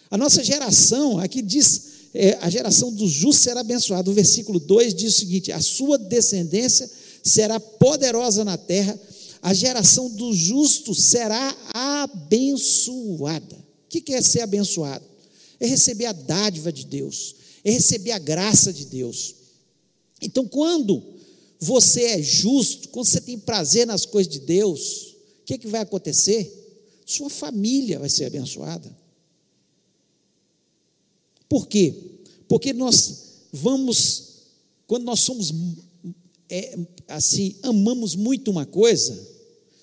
A 0.08 0.16
nossa 0.16 0.44
geração, 0.44 1.18
aqui 1.18 1.42
diz, 1.42 1.82
é, 2.14 2.38
a 2.40 2.48
geração 2.48 2.92
dos 2.92 3.10
justos 3.10 3.42
será 3.42 3.62
abençoada. 3.62 4.08
O 4.08 4.14
versículo 4.14 4.60
2 4.60 4.94
diz 4.94 5.16
o 5.16 5.18
seguinte: 5.18 5.50
a 5.50 5.60
sua 5.60 5.98
descendência 5.98 6.88
será 7.20 7.58
poderosa 7.58 8.44
na 8.44 8.56
terra, 8.56 8.96
a 9.42 9.52
geração 9.52 10.08
dos 10.08 10.36
justos 10.36 11.02
será 11.02 11.56
abençoada. 11.74 13.56
O 13.56 13.88
que 13.88 14.14
é 14.14 14.22
ser 14.22 14.42
abençoado? 14.42 15.04
É 15.58 15.66
receber 15.66 16.06
a 16.06 16.12
dádiva 16.12 16.72
de 16.72 16.86
Deus, 16.86 17.34
é 17.64 17.72
receber 17.72 18.12
a 18.12 18.20
graça 18.20 18.72
de 18.72 18.84
Deus. 18.84 19.34
Então, 20.20 20.46
quando 20.46 21.02
você 21.64 22.02
é 22.06 22.20
justo, 22.20 22.88
quando 22.88 23.06
você 23.06 23.20
tem 23.20 23.38
prazer 23.38 23.86
nas 23.86 24.04
coisas 24.04 24.32
de 24.32 24.40
Deus, 24.40 25.14
o 25.42 25.44
que, 25.44 25.54
é 25.54 25.58
que 25.58 25.68
vai 25.68 25.80
acontecer? 25.80 26.52
Sua 27.06 27.30
família 27.30 28.00
vai 28.00 28.08
ser 28.08 28.24
abençoada. 28.24 28.92
Por 31.48 31.68
quê? 31.68 31.94
Porque 32.48 32.72
nós 32.72 33.46
vamos, 33.52 34.24
quando 34.88 35.04
nós 35.04 35.20
somos 35.20 35.54
é, 36.50 36.76
assim, 37.06 37.54
amamos 37.62 38.16
muito 38.16 38.50
uma 38.50 38.66
coisa, 38.66 39.16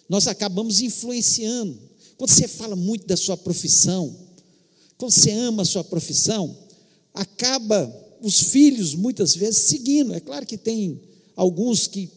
nós 0.09 0.27
acabamos 0.27 0.81
influenciando. 0.81 1.79
Quando 2.17 2.31
você 2.31 2.45
fala 2.45 2.75
muito 2.75 3.07
da 3.07 3.15
sua 3.15 3.37
profissão, 3.37 4.13
quando 4.97 5.13
você 5.13 5.31
ama 5.31 5.61
a 5.61 5.65
sua 5.65 5.85
profissão, 5.85 6.57
acaba 7.13 7.89
os 8.21 8.41
filhos 8.41 8.95
muitas 8.95 9.33
vezes 9.33 9.59
seguindo. 9.59 10.13
É 10.13 10.19
claro 10.19 10.45
que 10.45 10.57
tem 10.57 11.07
alguns 11.39 11.87
que 11.87 12.09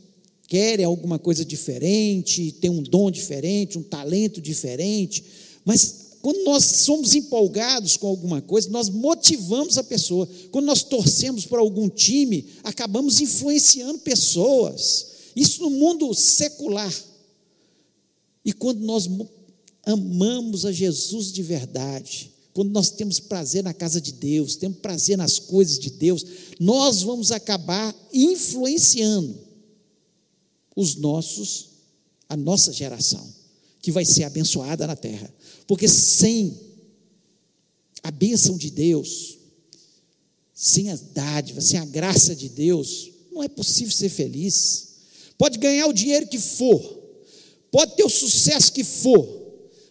querem 0.49 0.85
alguma 0.85 1.17
coisa 1.17 1.45
diferente, 1.45 2.51
tem 2.61 2.69
um 2.69 2.83
dom 2.83 3.09
diferente, 3.09 3.79
um 3.79 3.83
talento 3.83 4.41
diferente, 4.41 5.23
mas 5.65 6.17
quando 6.21 6.43
nós 6.43 6.65
somos 6.65 7.15
empolgados 7.15 7.97
com 7.97 8.09
alguma 8.09 8.43
coisa, 8.43 8.69
nós 8.71 8.89
motivamos 8.89 9.79
a 9.79 9.85
pessoa. 9.85 10.29
Quando 10.51 10.67
nós 10.67 10.83
torcemos 10.83 11.47
por 11.47 11.61
algum 11.61 11.89
time, 11.89 12.47
acabamos 12.65 13.21
influenciando 13.21 14.01
pessoas. 14.01 15.07
Isso 15.37 15.63
no 15.63 15.71
mundo 15.71 16.13
secular. 16.15 16.93
E 18.45 18.53
quando 18.53 18.81
nós 18.81 19.09
amamos 19.85 20.67
a 20.67 20.73
Jesus 20.73 21.33
de 21.33 21.43
verdade, 21.43 22.32
quando 22.55 22.71
nós 22.71 22.91
temos 22.91 23.19
prazer 23.19 23.65
na 23.65 23.73
casa 23.73 24.01
de 24.01 24.13
Deus, 24.13 24.57
temos 24.57 24.79
prazer 24.79 25.17
nas 25.17 25.39
coisas 25.39 25.79
de 25.79 25.91
Deus, 25.91 26.25
nós 26.61 27.03
vamos 27.03 27.33
acabar 27.33 27.95
influenciando 28.13 29.39
os 30.77 30.97
nossos, 30.97 31.71
a 32.29 32.37
nossa 32.37 32.73
geração, 32.73 33.27
que 33.81 33.91
vai 33.91 34.05
ser 34.05 34.25
abençoada 34.25 34.87
na 34.87 34.95
terra. 34.95 35.33
Porque 35.67 35.89
sem 35.89 36.59
a 38.03 38.11
bênção 38.11 38.57
de 38.59 38.71
Deus, 38.71 39.39
sem 40.53 40.91
as 40.91 41.01
dádivas, 41.01 41.65
sem 41.65 41.79
a 41.79 41.85
graça 41.85 42.37
de 42.37 42.49
Deus, 42.49 43.11
não 43.33 43.43
é 43.43 43.49
possível 43.49 43.93
ser 43.93 44.11
feliz. 44.11 44.89
Pode 45.39 45.59
ganhar 45.59 45.87
o 45.87 45.93
dinheiro 45.93 46.29
que 46.29 46.39
for, 46.39 46.81
pode 47.71 47.97
ter 47.97 48.05
o 48.05 48.11
sucesso 48.11 48.73
que 48.73 48.85
for, 48.85 49.27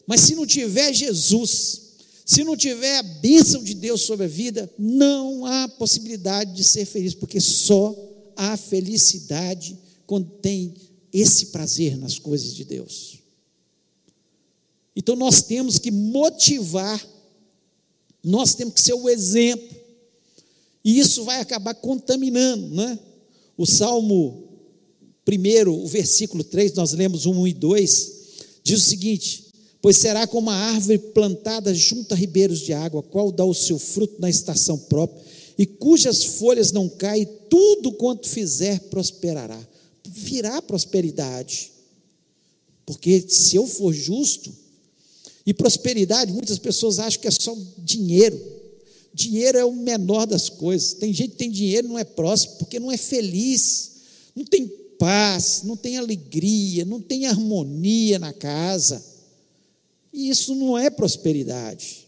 mas 0.06 0.22
se 0.22 0.36
não 0.36 0.46
tiver 0.46 0.94
Jesus, 0.94 1.91
se 2.26 2.44
não 2.44 2.56
tiver 2.56 2.98
a 2.98 3.04
bênção 3.04 3.64
de 3.64 3.74
Deus 3.74 4.02
sobre 4.02 4.26
a 4.26 4.30
vida, 4.30 4.72
não 4.78 5.46
há 5.46 5.68
possibilidade 5.68 6.54
de 6.54 6.64
ser 6.64 6.86
feliz, 6.86 7.14
porque 7.14 7.40
só 7.42 7.96
há 8.36 8.56
felicidade 8.58 9.78
tem 10.42 10.74
esse 11.14 11.48
prazer 11.48 11.98
nas 11.98 12.20
coisas 12.20 12.54
de 12.54 12.66
Deus. 12.66 13.20
Então 14.96 15.16
nós 15.16 15.42
temos 15.42 15.78
que 15.78 15.92
motivar, 15.92 17.02
nós 18.24 18.54
temos 18.54 18.74
que 18.74 18.82
ser 18.82 18.94
o 18.94 19.10
exemplo, 19.10 19.76
e 20.84 21.00
isso 21.00 21.24
vai 21.24 21.40
acabar 21.40 21.74
contaminando, 21.76 22.68
né? 22.76 23.00
O 23.58 23.66
Salmo 23.66 24.50
1, 25.28 25.70
o 25.70 25.88
versículo 25.88 26.44
3, 26.44 26.74
nós 26.74 26.92
lemos 26.92 27.26
1 27.26 27.48
e 27.48 27.54
2, 27.54 28.12
diz 28.64 28.80
o 28.80 28.90
seguinte: 28.90 29.51
Pois 29.82 29.98
será 29.98 30.28
como 30.28 30.50
uma 30.50 30.56
árvore 30.56 31.00
plantada 31.00 31.74
junto 31.74 32.14
a 32.14 32.18
ribeiros 32.18 32.60
de 32.60 32.72
água, 32.72 33.02
qual 33.02 33.32
dá 33.32 33.44
o 33.44 33.54
seu 33.54 33.80
fruto 33.80 34.20
na 34.20 34.30
estação 34.30 34.78
própria, 34.78 35.24
e 35.58 35.66
cujas 35.66 36.24
folhas 36.24 36.72
não 36.72 36.88
caem, 36.88 37.28
tudo 37.50 37.92
quanto 37.92 38.28
fizer 38.28 38.80
prosperará. 38.90 39.60
Virá 40.08 40.62
prosperidade. 40.62 41.72
Porque 42.86 43.26
se 43.28 43.56
eu 43.56 43.66
for 43.66 43.94
justo, 43.94 44.52
e 45.46 45.54
prosperidade, 45.54 46.32
muitas 46.32 46.60
pessoas 46.60 47.00
acham 47.00 47.20
que 47.20 47.28
é 47.28 47.32
só 47.32 47.56
dinheiro. 47.80 48.40
Dinheiro 49.14 49.58
é 49.58 49.66
o 49.66 49.74
menor 49.74 50.26
das 50.26 50.50
coisas. 50.50 50.94
Tem 50.94 51.14
gente 51.14 51.32
que 51.32 51.38
tem 51.38 51.52
dinheiro 51.52 51.88
não 51.88 51.98
é 51.98 52.04
próspero 52.04 52.60
porque 52.60 52.80
não 52.80 52.92
é 52.92 52.98
feliz, 52.98 53.92
não 54.36 54.46
tem 54.46 54.68
paz, 54.98 55.62
não 55.64 55.76
tem 55.76 55.98
alegria, 55.98 56.86
não 56.86 57.02
tem 57.02 57.26
harmonia 57.26 58.20
na 58.20 58.32
casa. 58.32 59.04
E 60.14 60.30
isso 60.30 60.56
não 60.56 60.78
é 60.78 60.90
prosperidade. 60.90 62.08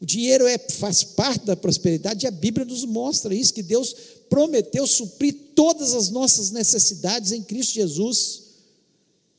O 0.00 0.04
dinheiro 0.06 0.46
é, 0.46 0.58
faz 0.58 1.02
parte 1.02 1.46
da 1.46 1.56
prosperidade 1.56 2.24
e 2.24 2.28
a 2.28 2.30
Bíblia 2.30 2.64
nos 2.64 2.84
mostra 2.84 3.34
isso, 3.34 3.54
que 3.54 3.62
Deus 3.62 3.94
prometeu 4.28 4.86
suprir 4.86 5.34
todas 5.54 5.94
as 5.94 6.10
nossas 6.10 6.50
necessidades 6.50 7.32
em 7.32 7.42
Cristo 7.42 7.74
Jesus. 7.74 8.42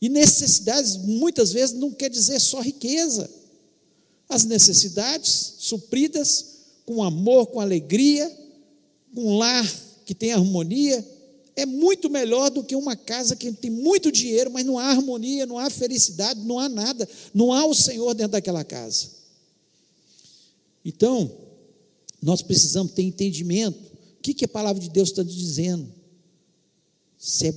E 0.01 0.09
necessidades, 0.09 0.97
muitas 0.97 1.51
vezes, 1.51 1.75
não 1.75 1.91
quer 1.91 2.09
dizer 2.09 2.39
só 2.39 2.61
riqueza. 2.61 3.29
As 4.27 4.43
necessidades 4.43 5.55
supridas 5.59 6.57
com 6.85 7.03
amor, 7.03 7.47
com 7.47 7.59
alegria, 7.59 8.29
com 9.13 9.21
um 9.21 9.37
lar 9.37 9.65
que 10.05 10.15
tem 10.15 10.31
harmonia, 10.31 11.05
é 11.57 11.65
muito 11.65 12.07
melhor 12.07 12.51
do 12.51 12.63
que 12.63 12.75
uma 12.75 12.95
casa 12.95 13.35
que 13.35 13.51
tem 13.51 13.71
muito 13.71 14.11
dinheiro, 14.11 14.51
mas 14.51 14.63
não 14.63 14.77
há 14.77 14.85
harmonia, 14.85 15.43
não 15.47 15.57
há 15.57 15.71
felicidade, 15.71 16.39
não 16.41 16.59
há 16.59 16.69
nada, 16.69 17.09
não 17.33 17.51
há 17.51 17.65
o 17.65 17.73
Senhor 17.73 18.13
dentro 18.13 18.33
daquela 18.33 18.63
casa. 18.63 19.09
Então, 20.85 21.35
nós 22.21 22.43
precisamos 22.43 22.91
ter 22.91 23.01
entendimento. 23.01 23.75
O 24.19 24.21
que, 24.21 24.35
que 24.35 24.45
a 24.45 24.47
palavra 24.47 24.79
de 24.79 24.87
Deus 24.87 25.09
está 25.09 25.23
dizendo? 25.23 25.91
Você 27.17 27.51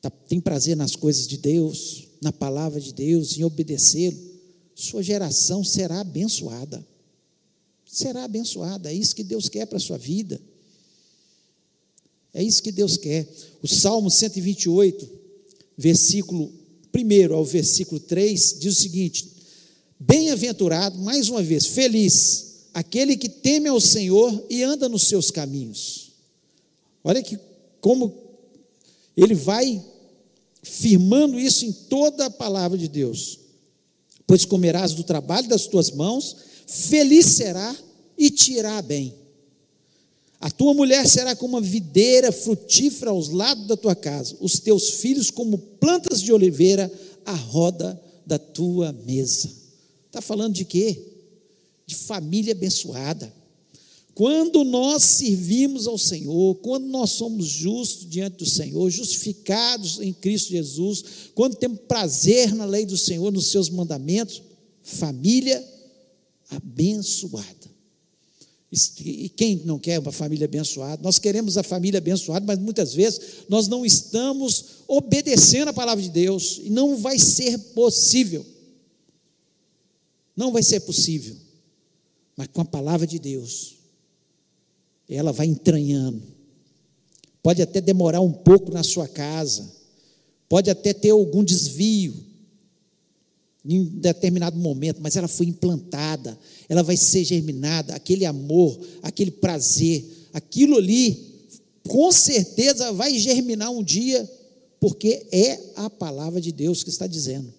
tá, 0.00 0.08
tem 0.08 0.40
prazer 0.40 0.74
nas 0.74 0.96
coisas 0.96 1.28
de 1.28 1.36
Deus, 1.36 2.08
na 2.22 2.32
palavra 2.32 2.80
de 2.80 2.94
Deus, 2.94 3.36
em 3.36 3.44
obedecê-lo, 3.44 4.16
sua 4.74 5.02
geração 5.02 5.62
será 5.62 6.00
abençoada. 6.00 6.86
Será 7.84 8.24
abençoada. 8.24 8.90
É 8.90 8.94
isso 8.94 9.14
que 9.14 9.22
Deus 9.22 9.50
quer 9.50 9.66
para 9.66 9.76
a 9.76 9.80
sua 9.80 9.98
vida. 9.98 10.40
É 12.32 12.42
isso 12.42 12.62
que 12.62 12.72
Deus 12.72 12.96
quer. 12.96 13.26
O 13.62 13.68
Salmo 13.68 14.10
128, 14.10 15.08
versículo 15.76 16.52
1 16.94 17.34
ao 17.34 17.44
versículo 17.44 18.00
3, 18.00 18.56
diz 18.58 18.78
o 18.78 18.80
seguinte: 18.80 19.28
Bem-aventurado, 19.98 20.98
mais 20.98 21.28
uma 21.28 21.42
vez, 21.42 21.66
feliz, 21.66 22.66
aquele 22.74 23.16
que 23.16 23.28
teme 23.28 23.68
ao 23.68 23.80
Senhor 23.80 24.44
e 24.48 24.62
anda 24.62 24.88
nos 24.88 25.08
seus 25.08 25.30
caminhos. 25.30 26.12
Olha 27.02 27.22
que 27.22 27.38
como 27.80 28.14
ele 29.16 29.34
vai 29.34 29.82
firmando 30.62 31.38
isso 31.38 31.64
em 31.64 31.72
toda 31.72 32.26
a 32.26 32.30
palavra 32.30 32.76
de 32.76 32.88
Deus. 32.88 33.38
Pois 34.26 34.44
comerás 34.44 34.92
do 34.92 35.02
trabalho 35.02 35.48
das 35.48 35.66
tuas 35.66 35.90
mãos, 35.90 36.36
feliz 36.66 37.26
será 37.26 37.74
e 38.16 38.30
te 38.30 38.52
irá 38.52 38.80
bem. 38.82 39.14
A 40.40 40.50
tua 40.50 40.72
mulher 40.72 41.06
será 41.08 41.34
como 41.34 41.56
uma 41.56 41.60
videira 41.60 42.30
frutífera 42.30 43.10
aos 43.10 43.28
lados 43.28 43.66
da 43.66 43.76
tua 43.76 43.94
casa, 43.96 44.36
os 44.40 44.60
teus 44.60 44.90
filhos 44.90 45.30
como 45.30 45.58
plantas 45.58 46.22
de 46.22 46.32
oliveira 46.32 46.90
à 47.24 47.34
roda 47.34 48.00
da 48.24 48.38
tua 48.38 48.92
mesa. 48.92 49.50
Está 50.06 50.20
falando 50.20 50.54
de 50.54 50.64
quê? 50.64 51.02
De 51.86 51.94
família 51.94 52.52
abençoada. 52.52 53.32
Quando 54.14 54.64
nós 54.64 55.02
servimos 55.04 55.86
ao 55.86 55.96
Senhor, 55.96 56.56
quando 56.56 56.86
nós 56.86 57.10
somos 57.10 57.46
justos 57.46 58.08
diante 58.08 58.38
do 58.38 58.46
Senhor, 58.46 58.90
justificados 58.90 60.00
em 60.00 60.12
Cristo 60.12 60.50
Jesus, 60.50 61.04
quando 61.34 61.56
temos 61.56 61.78
prazer 61.86 62.52
na 62.54 62.64
lei 62.64 62.84
do 62.84 62.96
Senhor, 62.96 63.32
nos 63.32 63.50
seus 63.50 63.70
mandamentos, 63.70 64.42
família 64.82 65.64
abençoada. 66.50 67.77
E 68.70 69.30
quem 69.30 69.62
não 69.64 69.78
quer 69.78 69.98
uma 69.98 70.12
família 70.12 70.44
abençoada? 70.44 71.02
Nós 71.02 71.18
queremos 71.18 71.56
a 71.56 71.62
família 71.62 71.98
abençoada, 71.98 72.44
mas 72.44 72.58
muitas 72.58 72.92
vezes 72.92 73.44
nós 73.48 73.66
não 73.66 73.84
estamos 73.84 74.82
obedecendo 74.86 75.68
a 75.68 75.72
palavra 75.72 76.02
de 76.02 76.10
Deus 76.10 76.60
e 76.62 76.68
não 76.68 76.96
vai 76.96 77.18
ser 77.18 77.58
possível. 77.72 78.44
Não 80.36 80.52
vai 80.52 80.62
ser 80.62 80.80
possível. 80.80 81.34
Mas 82.36 82.48
com 82.48 82.60
a 82.60 82.64
palavra 82.64 83.06
de 83.06 83.18
Deus, 83.18 83.76
ela 85.08 85.32
vai 85.32 85.46
entranhando. 85.46 86.22
Pode 87.42 87.62
até 87.62 87.80
demorar 87.80 88.20
um 88.20 88.32
pouco 88.32 88.70
na 88.70 88.82
sua 88.82 89.08
casa, 89.08 89.72
pode 90.46 90.68
até 90.68 90.92
ter 90.92 91.10
algum 91.10 91.42
desvio, 91.42 92.14
em 93.64 93.84
determinado 93.84 94.58
momento, 94.58 95.00
mas 95.00 95.16
ela 95.16 95.28
foi 95.28 95.46
implantada, 95.46 96.38
ela 96.68 96.82
vai 96.82 96.96
ser 96.96 97.24
germinada, 97.24 97.94
aquele 97.94 98.24
amor, 98.24 98.78
aquele 99.02 99.30
prazer, 99.30 100.04
aquilo 100.32 100.76
ali, 100.76 101.28
com 101.86 102.10
certeza 102.12 102.92
vai 102.92 103.18
germinar 103.18 103.70
um 103.70 103.82
dia, 103.82 104.28
porque 104.80 105.26
é 105.32 105.58
a 105.76 105.90
palavra 105.90 106.40
de 106.40 106.52
Deus 106.52 106.82
que 106.82 106.90
está 106.90 107.06
dizendo. 107.06 107.52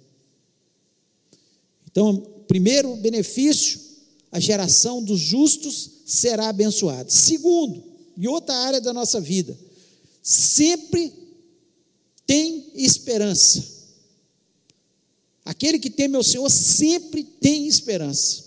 Então, 1.91 2.15
primeiro 2.47 2.95
benefício, 2.97 3.79
a 4.31 4.39
geração 4.39 5.03
dos 5.03 5.19
justos 5.19 5.89
será 6.05 6.49
abençoada. 6.49 7.09
Segundo, 7.09 7.83
em 8.17 8.27
outra 8.27 8.55
área 8.55 8.79
da 8.79 8.93
nossa 8.93 9.19
vida, 9.19 9.57
sempre 10.21 11.11
tem 12.25 12.71
esperança. 12.75 13.78
Aquele 15.49 15.79
que 15.79 15.89
teme 15.89 16.15
ao 16.15 16.23
Senhor 16.23 16.47
sempre 16.51 17.23
tem 17.23 17.65
esperança. 17.65 18.43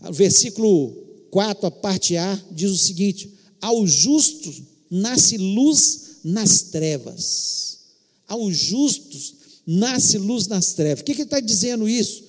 O 0.00 0.12
versículo 0.12 0.90
4, 1.30 1.68
a 1.68 1.70
parte 1.70 2.16
A, 2.16 2.42
diz 2.50 2.72
o 2.72 2.76
seguinte: 2.76 3.32
Ao 3.62 3.86
justo 3.86 4.52
nasce 4.90 5.36
luz 5.36 6.16
nas 6.24 6.62
trevas. 6.62 7.78
Aos 8.26 8.56
justos 8.56 9.34
nasce 9.64 10.18
luz 10.18 10.48
nas 10.48 10.72
trevas. 10.72 11.02
O 11.02 11.04
que, 11.04 11.14
que 11.14 11.20
ele 11.20 11.26
está 11.26 11.38
dizendo 11.38 11.88
isso? 11.88 12.24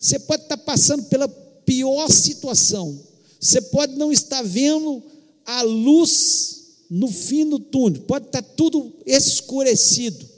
Você 0.00 0.18
pode 0.18 0.42
estar 0.42 0.56
passando 0.56 1.04
pela 1.04 1.28
pior 1.28 2.10
situação, 2.10 2.98
você 3.38 3.60
pode 3.60 3.94
não 3.94 4.10
estar 4.10 4.42
vendo 4.42 5.00
a 5.46 5.62
luz 5.62 6.62
no 6.90 7.06
fim 7.06 7.48
do 7.48 7.60
túnel, 7.60 8.02
pode 8.02 8.26
estar 8.26 8.42
tudo 8.42 8.92
escurecido, 9.06 10.28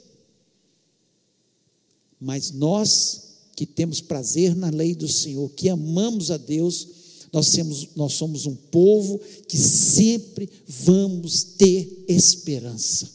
mas 2.21 2.51
nós 2.51 3.31
que 3.55 3.65
temos 3.65 3.99
prazer 3.99 4.55
na 4.55 4.69
lei 4.69 4.93
do 4.93 5.07
Senhor, 5.07 5.49
que 5.49 5.67
amamos 5.69 6.29
a 6.29 6.37
Deus, 6.37 6.87
nós, 7.33 7.47
nós 7.95 8.13
somos 8.13 8.45
um 8.45 8.55
povo 8.55 9.19
que 9.47 9.57
sempre 9.57 10.47
vamos 10.67 11.43
ter 11.43 12.05
esperança. 12.07 13.09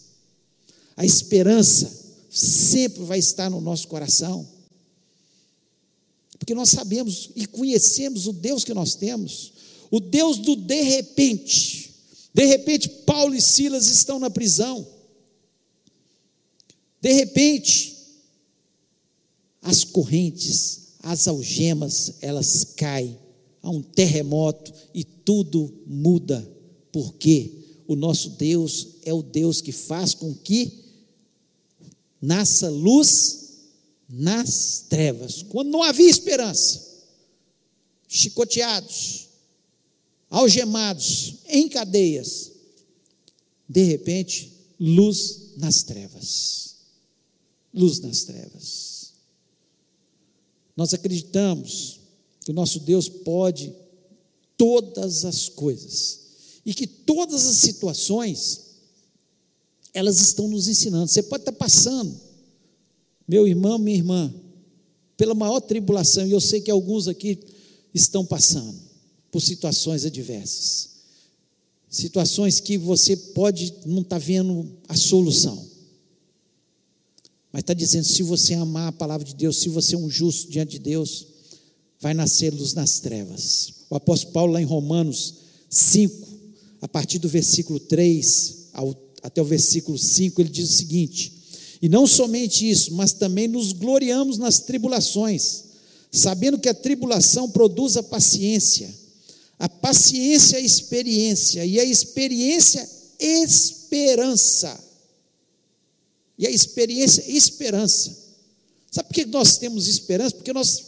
A 0.97 1.07
esperança 1.07 1.91
sempre 2.29 3.05
vai 3.05 3.21
estar 3.21 3.49
no 3.49 3.61
nosso 3.61 3.87
coração, 3.87 4.47
porque 6.39 6.55
nós 6.55 6.71
sabemos 6.71 7.31
e 7.37 7.47
conhecemos 7.47 8.27
o 8.27 8.33
Deus 8.33 8.65
que 8.65 8.75
nós 8.75 8.95
temos, 8.95 9.53
o 9.91 10.01
Deus 10.01 10.39
do 10.39 10.57
de 10.57 10.83
repente. 10.83 11.95
De 12.35 12.45
repente, 12.45 12.89
Paulo 12.89 13.35
e 13.35 13.41
Silas 13.41 13.87
estão 13.89 14.19
na 14.19 14.29
prisão. 14.29 14.87
De 17.01 17.13
repente, 17.13 17.96
as 19.67 19.83
correntes, 19.83 20.93
as 21.03 21.27
algemas, 21.27 22.15
elas 22.21 22.63
caem, 22.77 23.19
há 23.61 23.69
um 23.69 23.83
terremoto 23.83 24.73
e 24.95 25.03
tudo 25.03 25.83
muda, 25.85 26.49
porque 26.93 27.53
o 27.85 27.97
nosso 27.97 28.31
Deus 28.31 28.95
é 29.03 29.13
o 29.13 29.25
Deus 29.25 29.61
que 29.61 29.73
faz 29.73 30.15
com 30.15 30.33
que 30.33 30.85
nasça 32.23 32.71
luz 32.71 33.57
nas 34.09 34.85
trevas, 34.89 35.43
quando 35.43 35.71
não 35.71 35.83
havia 35.83 36.09
esperança, 36.09 36.87
chicoteados, 38.07 39.27
algemados, 40.31 41.39
em 41.49 41.69
cadeias, 41.69 42.53
de 43.69 43.83
repente, 43.83 44.53
luz 44.79 45.55
nas 45.57 45.83
trevas, 45.83 46.77
luz 47.75 47.99
nas 47.99 48.23
trevas. 48.23 48.96
Nós 50.77 50.93
acreditamos 50.93 52.01
que 52.45 52.51
o 52.51 52.55
nosso 52.55 52.81
Deus 52.81 53.09
pode 53.09 53.73
todas 54.57 55.25
as 55.25 55.49
coisas 55.49 56.21
e 56.65 56.75
que 56.75 56.87
todas 56.87 57.47
as 57.47 57.57
situações 57.57 58.67
elas 59.95 60.21
estão 60.21 60.47
nos 60.47 60.69
ensinando. 60.69 61.09
Você 61.09 61.23
pode 61.23 61.43
estar 61.43 61.53
passando, 61.53 62.15
meu 63.27 63.49
irmão, 63.49 63.79
minha 63.79 63.97
irmã, 63.97 64.35
pela 65.17 65.35
maior 65.35 65.61
tribulação, 65.61 66.27
e 66.27 66.33
eu 66.33 66.41
sei 66.41 66.61
que 66.61 66.71
alguns 66.71 67.09
aqui 67.09 67.39
estão 67.95 68.25
passando 68.25 68.79
por 69.31 69.41
situações 69.41 70.05
adversas, 70.05 70.91
situações 71.89 72.61
que 72.61 72.77
você 72.77 73.17
pode 73.17 73.73
não 73.87 74.03
estar 74.03 74.19
vendo 74.19 74.71
a 74.87 74.95
solução. 74.95 75.67
Mas 77.57 77.63
está 77.63 77.73
dizendo: 77.73 78.05
se 78.05 78.23
você 78.23 78.53
amar 78.53 78.89
a 78.89 78.93
palavra 78.93 79.27
de 79.27 79.35
Deus, 79.35 79.57
se 79.57 79.71
você 79.71 79.95
é 79.95 79.99
um 79.99 80.11
justo 80.11 80.51
diante 80.51 80.73
de 80.73 80.79
Deus, 80.79 81.27
vai 81.99 82.13
nascer 82.13 82.53
luz 82.53 82.75
nas 82.75 83.01
trevas. 83.01 83.73
O 83.89 83.97
apóstolo 83.97 84.35
Paulo, 84.35 84.53
lá 84.53 84.61
em 84.61 84.67
Romanos 84.67 85.37
5, 85.71 86.29
a 86.83 86.87
partir 86.87 87.19
do 87.19 87.31
versículo 87.31 87.81
3 87.81 88.57
ao, 88.75 88.95
até 89.23 89.41
o 89.41 89.45
versículo 89.47 89.97
5, 89.97 90.39
ele 90.39 90.51
diz 90.51 90.69
o 90.69 90.73
seguinte: 90.75 91.33
E 91.81 91.89
não 91.89 92.07
somente 92.07 92.69
isso, 92.69 92.93
mas 92.93 93.15
também 93.15 93.49
nos 93.49 93.73
gloriamos 93.73 94.37
nas 94.37 94.59
tribulações, 94.59 95.65
sabendo 96.13 96.59
que 96.59 96.69
a 96.69 96.75
tribulação 96.75 97.49
produz 97.49 97.97
a 97.97 98.03
paciência, 98.03 98.95
a 99.59 99.67
paciência, 99.67 100.59
a 100.59 100.61
experiência, 100.61 101.65
e 101.65 101.81
a 101.81 101.85
experiência, 101.87 102.87
esperança. 103.19 104.86
E 106.39 106.47
a 106.47 106.51
experiência, 106.51 107.25
esperança. 107.29 108.17
Sabe 108.91 109.09
por 109.09 109.15
que 109.15 109.25
nós 109.27 109.59
temos 109.59 109.89
esperança? 109.89 110.35
Porque 110.35 110.53
nós, 110.53 110.85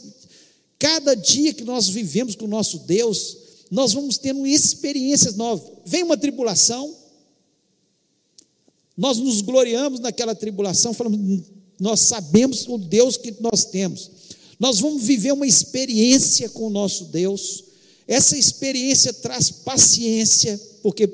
cada 0.78 1.14
dia 1.14 1.52
que 1.52 1.64
nós 1.64 1.88
vivemos 1.88 2.34
com 2.34 2.44
o 2.44 2.48
nosso 2.48 2.80
Deus, 2.80 3.36
nós 3.70 3.92
vamos 3.92 4.18
tendo 4.18 4.46
experiências 4.46 5.34
novas. 5.34 5.70
Vem 5.84 6.02
uma 6.02 6.16
tribulação, 6.16 6.94
Nós 8.98 9.18
nos 9.18 9.40
gloriamos 9.42 10.00
naquela 10.00 10.34
tribulação, 10.34 10.92
falamos, 10.92 11.44
nós 11.78 12.00
sabemos 12.00 12.66
o 12.66 12.76
Deus 12.76 13.16
que 13.16 13.32
nós 13.38 13.64
temos. 13.64 14.10
Nós 14.58 14.80
vamos 14.80 15.04
viver 15.04 15.32
uma 15.32 15.46
experiência 15.46 16.48
com 16.48 16.66
o 16.66 16.70
nosso 16.70 17.04
Deus. 17.04 17.62
Essa 18.08 18.36
experiência 18.36 19.12
traz 19.12 19.52
paciência, 19.52 20.60
porque 20.82 21.08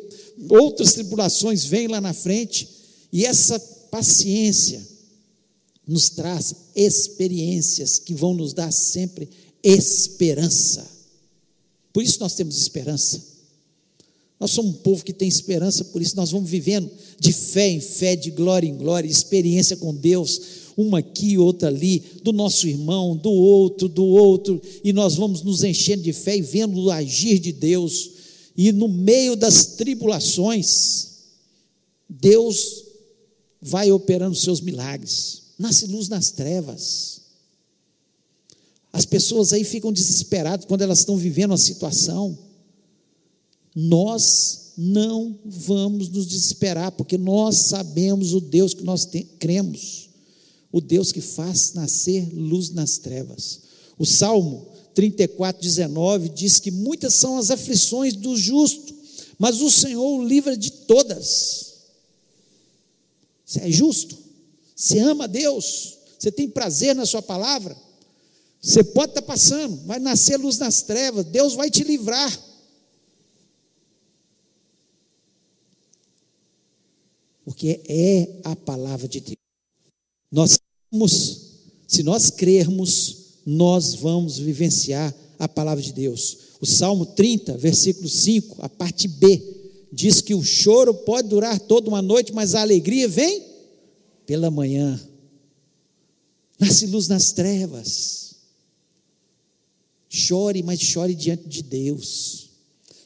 outras 0.48 0.94
tribulações 0.94 1.66
vêm 1.66 1.86
lá 1.86 2.00
na 2.00 2.14
frente, 2.14 2.66
e 3.12 3.26
essa 3.26 3.58
paciência 3.94 4.84
nos 5.86 6.10
traz 6.10 6.52
experiências 6.74 7.96
que 7.96 8.12
vão 8.12 8.34
nos 8.34 8.52
dar 8.52 8.72
sempre 8.72 9.28
esperança. 9.62 10.84
Por 11.92 12.02
isso 12.02 12.18
nós 12.18 12.34
temos 12.34 12.58
esperança. 12.58 13.22
Nós 14.40 14.50
somos 14.50 14.74
um 14.74 14.78
povo 14.78 15.04
que 15.04 15.12
tem 15.12 15.28
esperança, 15.28 15.84
por 15.84 16.02
isso 16.02 16.16
nós 16.16 16.32
vamos 16.32 16.50
vivendo 16.50 16.90
de 17.20 17.32
fé 17.32 17.68
em 17.68 17.78
fé, 17.78 18.16
de 18.16 18.32
glória 18.32 18.66
em 18.66 18.76
glória, 18.76 19.08
experiência 19.08 19.76
com 19.76 19.94
Deus, 19.94 20.40
uma 20.76 20.98
aqui, 20.98 21.38
outra 21.38 21.68
ali, 21.68 22.02
do 22.20 22.32
nosso 22.32 22.66
irmão, 22.66 23.16
do 23.16 23.30
outro, 23.30 23.88
do 23.88 24.04
outro, 24.04 24.60
e 24.82 24.92
nós 24.92 25.14
vamos 25.14 25.40
nos 25.42 25.62
enchendo 25.62 26.02
de 26.02 26.12
fé 26.12 26.36
e 26.36 26.42
vendo 26.42 26.80
o 26.80 26.90
agir 26.90 27.38
de 27.38 27.52
Deus, 27.52 28.10
e 28.56 28.72
no 28.72 28.88
meio 28.88 29.36
das 29.36 29.66
tribulações, 29.66 31.10
Deus 32.08 32.83
vai 33.64 33.90
operando 33.90 34.36
seus 34.36 34.60
milagres, 34.60 35.42
nasce 35.58 35.86
luz 35.86 36.08
nas 36.08 36.30
trevas. 36.30 37.22
As 38.92 39.04
pessoas 39.04 39.52
aí 39.52 39.64
ficam 39.64 39.92
desesperadas 39.92 40.66
quando 40.66 40.82
elas 40.82 41.00
estão 41.00 41.16
vivendo 41.16 41.54
a 41.54 41.58
situação 41.58 42.38
nós 43.74 44.72
não 44.76 45.36
vamos 45.44 46.08
nos 46.08 46.26
desesperar, 46.26 46.92
porque 46.92 47.18
nós 47.18 47.56
sabemos 47.56 48.32
o 48.32 48.40
Deus 48.40 48.72
que 48.72 48.84
nós 48.84 49.04
tem, 49.04 49.24
cremos, 49.38 50.08
o 50.70 50.80
Deus 50.80 51.10
que 51.10 51.20
faz 51.20 51.72
nascer 51.74 52.28
luz 52.32 52.70
nas 52.70 52.98
trevas. 52.98 53.60
O 53.98 54.06
Salmo 54.06 54.66
34, 54.94 55.60
19 55.60 56.28
diz 56.28 56.60
que 56.60 56.70
muitas 56.70 57.14
são 57.14 57.36
as 57.36 57.50
aflições 57.50 58.14
do 58.14 58.36
justo, 58.36 58.94
mas 59.38 59.60
o 59.60 59.70
Senhor 59.70 60.18
o 60.18 60.24
livra 60.24 60.56
de 60.56 60.70
todas. 60.70 61.73
Você 63.54 63.60
é 63.60 63.70
justo, 63.70 64.18
você 64.74 64.98
ama 64.98 65.28
Deus, 65.28 65.98
você 66.18 66.32
tem 66.32 66.48
prazer 66.48 66.94
na 66.94 67.06
Sua 67.06 67.22
palavra. 67.22 67.76
Você 68.60 68.82
pode 68.82 69.10
estar 69.10 69.22
passando, 69.22 69.76
vai 69.84 69.98
nascer 69.98 70.38
luz 70.38 70.58
nas 70.58 70.82
trevas, 70.82 71.26
Deus 71.26 71.54
vai 71.54 71.70
te 71.70 71.84
livrar. 71.84 72.32
porque 77.44 77.82
é 77.86 78.40
a 78.42 78.56
palavra 78.56 79.06
de 79.06 79.20
Deus. 79.20 79.36
Nós 80.32 80.58
vamos, 80.90 81.40
se 81.86 82.02
nós 82.02 82.30
crermos, 82.30 83.34
nós 83.44 83.94
vamos 83.94 84.38
vivenciar 84.38 85.14
a 85.38 85.46
palavra 85.46 85.82
de 85.82 85.92
Deus. 85.92 86.38
O 86.60 86.66
Salmo 86.66 87.04
30, 87.04 87.56
versículo 87.58 88.08
5, 88.08 88.56
a 88.62 88.68
parte 88.68 89.06
B, 89.06 89.63
diz 89.94 90.20
que 90.20 90.34
o 90.34 90.42
choro 90.42 90.92
pode 90.92 91.28
durar 91.28 91.58
toda 91.60 91.88
uma 91.88 92.02
noite, 92.02 92.32
mas 92.32 92.54
a 92.54 92.62
alegria 92.62 93.06
vem 93.08 93.46
pela 94.26 94.50
manhã. 94.50 95.00
Nasce 96.58 96.86
luz 96.86 97.06
nas 97.06 97.30
trevas. 97.30 98.34
Chore, 100.08 100.62
mas 100.64 100.80
chore 100.80 101.14
diante 101.14 101.48
de 101.48 101.62
Deus. 101.62 102.50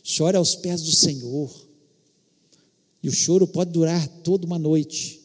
Chore 0.03 0.37
aos 0.37 0.55
pés 0.55 0.83
do 0.83 0.93
Senhor. 0.93 1.69
E 3.03 3.09
o 3.09 3.13
choro 3.13 3.47
pode 3.47 3.71
durar 3.71 4.09
toda 4.23 4.47
uma 4.47 4.59
noite. 4.59 5.21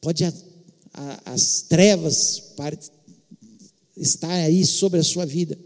Pode 0.00 0.24
a, 0.24 0.32
a, 0.92 1.32
as 1.32 1.62
trevas 1.62 2.38
para, 2.56 2.78
estar 3.96 4.30
aí 4.30 4.64
sobre 4.64 5.00
a 5.00 5.04
sua 5.04 5.26
vida. 5.26 5.58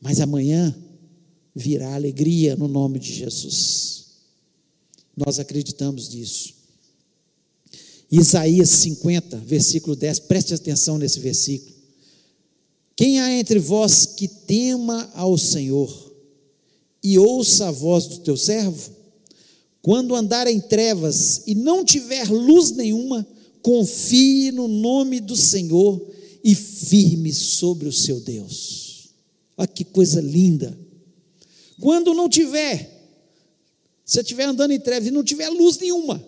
Mas 0.00 0.20
amanhã 0.20 0.74
virá 1.54 1.94
alegria 1.94 2.56
no 2.56 2.68
nome 2.68 2.98
de 2.98 3.12
Jesus. 3.12 4.06
Nós 5.16 5.38
acreditamos 5.38 6.08
nisso. 6.08 6.54
Isaías 8.10 8.68
50, 8.68 9.38
versículo 9.38 9.96
10, 9.96 10.20
preste 10.20 10.54
atenção 10.54 10.98
nesse 10.98 11.18
versículo. 11.18 11.72
Quem 12.94 13.20
há 13.20 13.32
entre 13.32 13.58
vós 13.58 14.04
que 14.04 14.28
tema 14.28 15.10
ao 15.14 15.38
Senhor 15.38 16.12
e 17.02 17.18
ouça 17.18 17.68
a 17.68 17.70
voz 17.70 18.06
do 18.06 18.18
teu 18.18 18.36
servo? 18.36 18.92
Quando 19.80 20.14
andar 20.14 20.46
em 20.46 20.60
trevas 20.60 21.42
e 21.46 21.54
não 21.54 21.84
tiver 21.84 22.30
luz 22.30 22.70
nenhuma, 22.70 23.26
confie 23.62 24.52
no 24.52 24.68
nome 24.68 25.18
do 25.18 25.36
Senhor 25.36 26.00
e 26.44 26.54
firme 26.54 27.32
sobre 27.32 27.88
o 27.88 27.92
seu 27.92 28.20
Deus. 28.20 29.08
Olha 29.56 29.66
que 29.66 29.84
coisa 29.84 30.20
linda. 30.20 30.76
Quando 31.80 32.14
não 32.14 32.28
tiver, 32.28 32.90
se 34.04 34.20
estiver 34.20 34.44
andando 34.44 34.72
em 34.72 34.80
trevas 34.80 35.08
e 35.08 35.10
não 35.10 35.24
tiver 35.24 35.48
luz 35.48 35.78
nenhuma, 35.78 36.24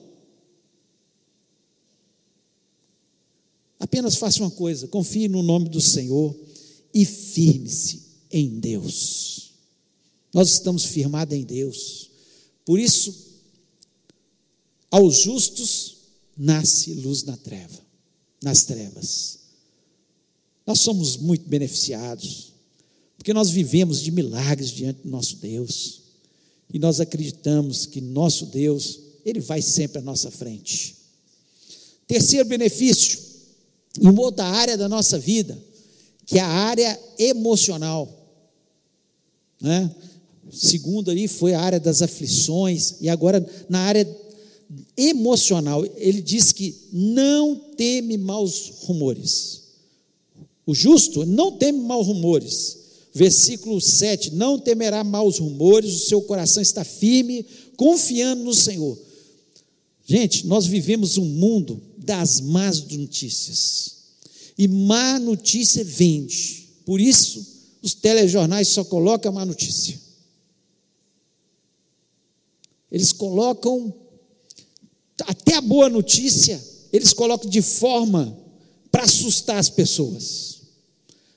apenas 3.78 4.16
faça 4.16 4.40
uma 4.42 4.50
coisa: 4.50 4.88
confie 4.88 5.28
no 5.28 5.42
nome 5.42 5.68
do 5.68 5.80
Senhor 5.80 6.34
e 6.92 7.04
firme-se 7.04 8.02
em 8.30 8.58
Deus. 8.58 9.52
Nós 10.32 10.50
estamos 10.50 10.84
firmados 10.84 11.36
em 11.36 11.44
Deus. 11.44 12.10
Por 12.64 12.80
isso, 12.80 13.14
aos 14.90 15.18
justos 15.18 15.96
nasce 16.36 16.94
luz 16.94 17.22
na 17.24 17.36
treva, 17.36 17.80
nas 18.42 18.64
trevas. 18.64 19.38
Nós 20.66 20.80
somos 20.80 21.16
muito 21.16 21.46
beneficiados, 21.48 22.53
porque 23.16 23.32
nós 23.32 23.50
vivemos 23.50 24.00
de 24.00 24.10
milagres 24.10 24.70
diante 24.70 25.02
do 25.02 25.10
nosso 25.10 25.36
Deus. 25.36 26.02
E 26.72 26.78
nós 26.78 27.00
acreditamos 27.00 27.86
que 27.86 28.00
nosso 28.00 28.46
Deus, 28.46 29.00
ele 29.24 29.40
vai 29.40 29.62
sempre 29.62 29.98
à 29.98 30.02
nossa 30.02 30.30
frente. 30.30 30.96
Terceiro 32.06 32.48
benefício, 32.48 33.18
em 34.00 34.08
uma 34.08 34.22
outra 34.22 34.44
área 34.44 34.76
da 34.76 34.88
nossa 34.88 35.18
vida, 35.18 35.58
que 36.26 36.38
é 36.38 36.42
a 36.42 36.48
área 36.48 37.00
emocional. 37.18 38.08
Né? 39.60 39.94
Segundo 40.50 41.10
ali 41.10 41.28
foi 41.28 41.54
a 41.54 41.60
área 41.60 41.80
das 41.80 42.02
aflições, 42.02 42.96
e 43.00 43.08
agora 43.08 43.44
na 43.68 43.80
área 43.80 44.06
emocional, 44.96 45.84
ele 45.96 46.20
diz 46.20 46.52
que 46.52 46.74
não 46.92 47.56
teme 47.76 48.18
maus 48.18 48.72
rumores. 48.80 49.62
O 50.66 50.74
justo 50.74 51.24
não 51.26 51.52
teme 51.52 51.78
maus 51.80 52.06
rumores. 52.06 52.83
Versículo 53.14 53.80
7: 53.80 54.34
Não 54.34 54.58
temerá 54.58 55.04
maus 55.04 55.38
rumores, 55.38 55.94
o 55.94 56.06
seu 56.06 56.20
coração 56.22 56.60
está 56.60 56.82
firme, 56.82 57.46
confiando 57.76 58.42
no 58.42 58.52
Senhor. 58.52 58.98
Gente, 60.04 60.46
nós 60.46 60.66
vivemos 60.66 61.16
um 61.16 61.24
mundo 61.24 61.80
das 61.96 62.40
más 62.40 62.82
notícias. 62.82 63.94
E 64.58 64.66
má 64.66 65.18
notícia 65.18 65.84
vende. 65.84 66.68
Por 66.84 67.00
isso, 67.00 67.44
os 67.80 67.94
telejornais 67.94 68.68
só 68.68 68.84
colocam 68.84 69.32
má 69.32 69.44
notícia. 69.44 69.98
Eles 72.90 73.12
colocam 73.12 73.94
até 75.22 75.54
a 75.54 75.60
boa 75.60 75.88
notícia, 75.88 76.62
eles 76.92 77.12
colocam 77.12 77.48
de 77.48 77.62
forma 77.62 78.36
para 78.90 79.04
assustar 79.04 79.58
as 79.58 79.70
pessoas. 79.70 80.62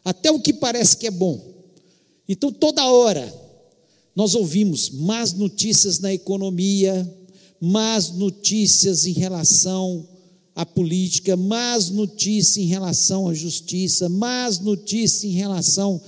Até 0.04 0.32
o 0.32 0.40
que 0.40 0.54
parece 0.54 0.98
que 0.98 1.08
é 1.08 1.12
bom. 1.12 1.57
Então, 2.28 2.52
toda 2.52 2.86
hora, 2.86 3.34
nós 4.16 4.36
ouvimos 4.36 4.90
más 4.90 5.32
notícias 5.34 6.00
na 6.00 6.13
economia, 6.13 7.08
más 7.62 8.10
notícias 8.12 9.06
em 9.06 9.13
relação 9.13 10.08
à 10.54 10.66
política, 10.66 11.38
más 11.38 11.90
notícias 11.90 12.58
em 12.58 12.66
relação 12.66 13.30
à 13.30 13.34
justiça, 13.34 14.10
más 14.10 14.60
notícias 14.60 15.24
em 15.24 15.32
relação 15.32 16.02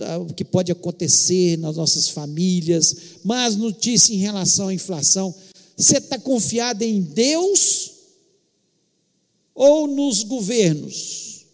ao 0.00 0.26
que 0.26 0.44
pode 0.44 0.70
acontecer 0.70 1.56
nas 1.58 1.76
nossas 1.76 2.08
famílias, 2.08 2.94
más 3.24 3.56
notícias 3.56 4.10
em 4.10 4.20
relação 4.20 4.68
à 4.68 4.74
inflação. 4.74 5.34
Você 5.76 5.98
está 5.98 6.18
confiado 6.18 6.82
em 6.82 7.00
Deus 7.00 7.92
ou 9.54 9.86
nos 9.86 10.24
governos? 10.24 11.46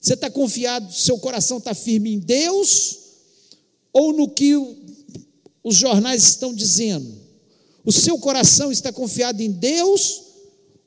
Você 0.00 0.14
está 0.14 0.30
confiado, 0.30 0.92
seu 0.92 1.18
coração 1.18 1.58
está 1.58 1.74
firme 1.74 2.14
em 2.14 2.18
Deus 2.18 3.03
ou 3.94 4.12
no 4.12 4.28
que 4.28 4.52
os 5.62 5.76
jornais 5.76 6.22
estão 6.24 6.52
dizendo? 6.52 7.24
O 7.82 7.92
seu 7.92 8.18
coração 8.18 8.70
está 8.70 8.92
confiado 8.92 9.40
em 9.40 9.50
Deus 9.50 10.22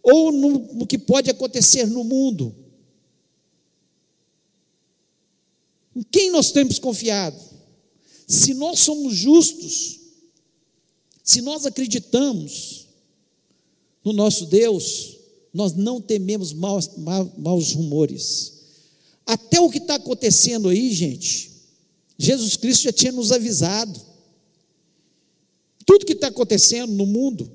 ou 0.04 0.32
no, 0.32 0.60
no 0.74 0.86
que 0.86 0.98
pode 0.98 1.32
acontecer 1.32 1.88
no 1.88 2.04
mundo? 2.04 2.54
Em 5.96 6.04
quem 6.04 6.30
nós 6.30 6.52
temos 6.52 6.78
confiado? 6.78 7.40
Se 8.28 8.54
nós 8.54 8.80
somos 8.82 9.16
justos, 9.16 10.00
se 11.24 11.42
nós 11.42 11.66
acreditamos, 11.66 12.88
no 14.04 14.14
nosso 14.14 14.46
Deus, 14.46 15.18
nós 15.54 15.74
não 15.74 16.00
tememos 16.00 16.54
maus, 16.54 16.92
maus 17.38 17.74
rumores. 17.74 18.54
Até 19.26 19.60
o 19.60 19.70
que 19.70 19.80
está 19.80 19.96
acontecendo 19.96 20.70
aí, 20.70 20.94
gente, 20.94 21.52
Jesus 22.18 22.56
Cristo 22.56 22.84
já 22.84 22.92
tinha 22.92 23.12
nos 23.12 23.32
avisado. 23.32 24.00
Tudo 25.86 26.06
que 26.06 26.14
está 26.14 26.28
acontecendo 26.28 26.92
no 26.94 27.06
mundo, 27.06 27.50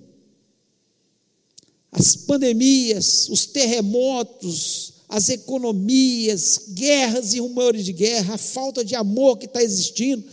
as 1.91 2.17
pandemias, 2.17 3.29
os 3.29 3.45
terremotos, 3.45 4.95
as 5.09 5.29
economias, 5.29 6.69
guerras 6.71 7.35
e 7.35 7.41
rumores 7.41 7.85
de 7.85 7.93
guerra, 7.93 8.35
a 8.35 8.39
falta 8.39 8.83
de 8.83 8.95
amor 8.95 9.37
que 9.37 9.45
está 9.45 9.63
existindo, 9.63 10.25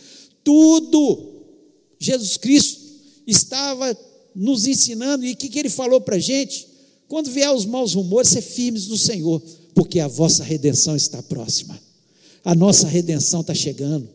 tudo, 0.41 1.43
Jesus 1.99 2.37
Cristo 2.37 2.79
estava 3.27 3.97
nos 4.33 4.65
ensinando, 4.65 5.25
e 5.25 5.33
o 5.33 5.35
que, 5.35 5.49
que 5.49 5.59
ele 5.59 5.69
falou 5.69 5.99
para 5.99 6.15
a 6.15 6.19
gente? 6.19 6.65
Quando 7.09 7.29
vier 7.29 7.51
os 7.51 7.65
maus 7.65 7.93
rumores, 7.93 8.29
ser 8.29 8.41
firmes 8.41 8.87
no 8.87 8.97
Senhor, 8.97 9.41
porque 9.73 9.99
a 9.99 10.07
vossa 10.07 10.45
redenção 10.45 10.95
está 10.95 11.21
próxima, 11.21 11.77
a 12.45 12.55
nossa 12.55 12.87
redenção 12.87 13.41
está 13.41 13.53
chegando, 13.53 14.07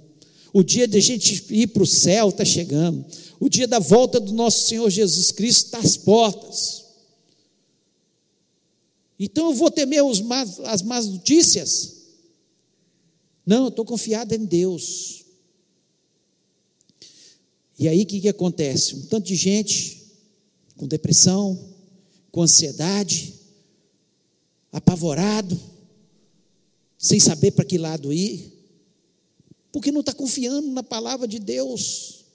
o 0.54 0.62
dia 0.62 0.86
de 0.86 0.96
a 0.96 1.00
gente 1.00 1.52
ir 1.52 1.66
para 1.66 1.82
o 1.82 1.86
céu 1.86 2.28
está 2.28 2.44
chegando, 2.44 3.04
o 3.40 3.48
dia 3.48 3.66
da 3.66 3.80
volta 3.80 4.20
do 4.20 4.32
nosso 4.32 4.68
Senhor 4.68 4.88
Jesus 4.88 5.32
Cristo 5.32 5.64
está 5.64 5.78
às 5.78 5.96
portas. 5.96 6.84
Então 9.18 9.50
eu 9.50 9.54
vou 9.54 9.68
temer 9.68 10.04
más, 10.22 10.60
as 10.60 10.80
más 10.80 11.08
notícias? 11.08 12.04
Não, 13.44 13.64
eu 13.64 13.68
estou 13.68 13.84
confiado 13.84 14.32
em 14.32 14.44
Deus. 14.44 15.24
E 17.76 17.88
aí 17.88 18.02
o 18.02 18.06
que, 18.06 18.20
que 18.20 18.28
acontece? 18.28 18.94
Um 18.94 19.06
tanto 19.06 19.26
de 19.26 19.34
gente 19.34 20.04
com 20.76 20.86
depressão, 20.86 21.58
com 22.30 22.42
ansiedade, 22.42 23.34
apavorado, 24.70 25.60
sem 26.96 27.18
saber 27.18 27.50
para 27.50 27.64
que 27.64 27.76
lado 27.76 28.12
ir, 28.12 28.53
porque 29.74 29.90
não 29.90 30.02
está 30.02 30.14
confiando 30.14 30.68
na 30.70 30.84
palavra 30.84 31.26
de 31.26 31.40
Deus. 31.40 32.26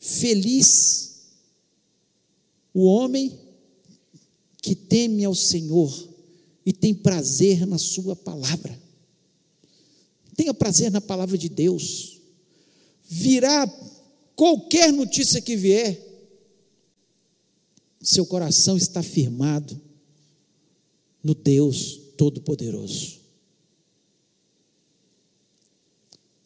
Feliz 0.00 1.34
o 2.72 2.84
homem 2.84 3.38
que 4.62 4.74
teme 4.74 5.22
ao 5.22 5.34
Senhor 5.34 6.08
e 6.64 6.72
tem 6.72 6.94
prazer 6.94 7.66
na 7.66 7.76
Sua 7.76 8.16
palavra. 8.16 8.80
Tenha 10.34 10.54
prazer 10.54 10.90
na 10.90 11.02
palavra 11.02 11.36
de 11.36 11.50
Deus. 11.50 12.22
Virá 13.04 13.66
qualquer 14.34 14.90
notícia 14.94 15.42
que 15.42 15.54
vier, 15.54 16.00
seu 18.00 18.24
coração 18.24 18.78
está 18.78 19.02
firmado 19.02 19.78
no 21.22 21.34
Deus 21.34 22.00
Todo-Poderoso. 22.16 23.21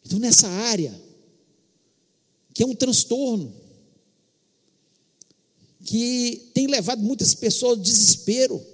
Então, 0.07 0.19
nessa 0.19 0.47
área, 0.47 0.97
que 2.53 2.63
é 2.63 2.65
um 2.65 2.73
transtorno, 2.73 3.53
que 5.83 6.49
tem 6.53 6.65
levado 6.65 7.03
muitas 7.03 7.33
pessoas 7.33 7.77
ao 7.77 7.83
desespero, 7.83 8.65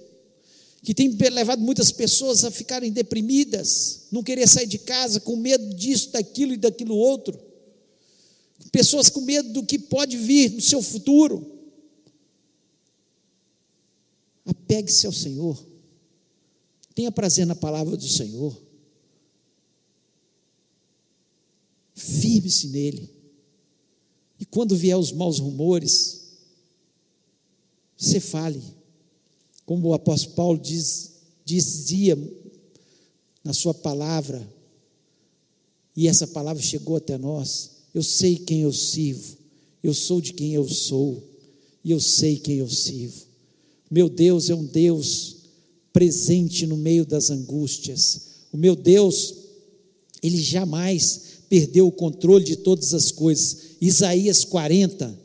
que 0.84 0.94
tem 0.94 1.10
levado 1.30 1.60
muitas 1.60 1.90
pessoas 1.90 2.44
a 2.44 2.52
ficarem 2.52 2.92
deprimidas, 2.92 4.02
não 4.12 4.22
querer 4.22 4.48
sair 4.48 4.68
de 4.68 4.78
casa 4.78 5.18
com 5.18 5.34
medo 5.34 5.74
disso, 5.74 6.12
daquilo 6.12 6.52
e 6.52 6.56
daquilo 6.56 6.94
outro. 6.94 7.36
Pessoas 8.70 9.08
com 9.08 9.20
medo 9.20 9.52
do 9.54 9.66
que 9.66 9.76
pode 9.76 10.16
vir 10.16 10.52
no 10.52 10.60
seu 10.60 10.80
futuro. 10.80 11.44
Apegue-se 14.46 15.04
ao 15.04 15.12
Senhor. 15.12 15.60
Tenha 16.94 17.10
prazer 17.10 17.44
na 17.44 17.56
palavra 17.56 17.96
do 17.96 18.08
Senhor. 18.08 18.63
Firme-se 21.94 22.68
nele. 22.68 23.08
E 24.38 24.44
quando 24.44 24.76
vier 24.76 24.96
os 24.96 25.12
maus 25.12 25.38
rumores, 25.38 26.22
você 27.96 28.20
fale. 28.20 28.60
Como 29.64 29.88
o 29.88 29.94
apóstolo 29.94 30.34
Paulo 30.34 30.58
diz, 30.58 31.12
dizia 31.44 32.18
na 33.42 33.52
sua 33.52 33.72
palavra, 33.72 34.46
e 35.96 36.08
essa 36.08 36.26
palavra 36.26 36.62
chegou 36.62 36.96
até 36.96 37.16
nós. 37.16 37.70
Eu 37.94 38.02
sei 38.02 38.36
quem 38.36 38.62
eu 38.62 38.72
sirvo, 38.72 39.36
eu 39.82 39.94
sou 39.94 40.20
de 40.20 40.32
quem 40.32 40.52
eu 40.52 40.68
sou, 40.68 41.22
e 41.84 41.90
eu 41.90 42.00
sei 42.00 42.38
quem 42.38 42.56
eu 42.56 42.68
sirvo. 42.68 43.24
Meu 43.90 44.08
Deus 44.08 44.50
é 44.50 44.54
um 44.54 44.64
Deus 44.64 45.36
presente 45.92 46.66
no 46.66 46.76
meio 46.76 47.06
das 47.06 47.30
angústias. 47.30 48.22
O 48.52 48.56
meu 48.56 48.74
Deus, 48.74 49.34
ele 50.22 50.42
jamais 50.42 51.33
perdeu 51.54 51.86
o 51.86 51.92
controle 51.92 52.44
de 52.44 52.56
todas 52.56 52.92
as 52.94 53.12
coisas. 53.12 53.76
Isaías 53.80 54.44
40, 54.44 55.16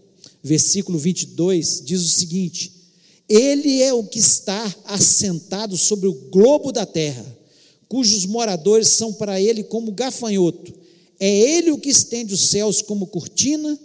versículo 0.43 0.99
22, 0.99 1.81
diz 1.83 2.03
o 2.03 2.07
seguinte: 2.07 2.71
Ele 3.27 3.81
é 3.81 3.91
o 3.91 4.03
que 4.03 4.19
está 4.19 4.75
assentado 4.85 5.75
sobre 5.75 6.07
o 6.07 6.13
globo 6.13 6.71
da 6.71 6.85
terra, 6.85 7.25
cujos 7.87 8.27
moradores 8.27 8.89
são 8.89 9.11
para 9.11 9.41
ele 9.41 9.63
como 9.63 9.91
gafanhoto. 9.91 10.71
É 11.19 11.27
ele 11.27 11.71
o 11.71 11.79
que 11.79 11.89
estende 11.89 12.35
os 12.35 12.41
céus 12.41 12.79
como 12.79 13.07
cortina 13.07 13.77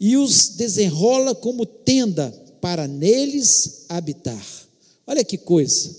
e 0.00 0.16
os 0.16 0.48
desenrola 0.56 1.36
como 1.36 1.64
tenda 1.64 2.32
para 2.60 2.88
neles 2.88 3.84
habitar. 3.88 4.44
Olha 5.06 5.24
que 5.24 5.38
coisa. 5.38 5.94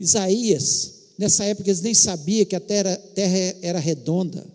Isaías, 0.00 0.94
nessa 1.18 1.44
época 1.44 1.68
eles 1.68 1.80
nem 1.80 1.94
sabiam 1.94 2.44
que 2.44 2.56
a 2.56 2.60
terra, 2.60 2.96
terra 3.14 3.56
era 3.62 3.78
redonda. 3.78 4.46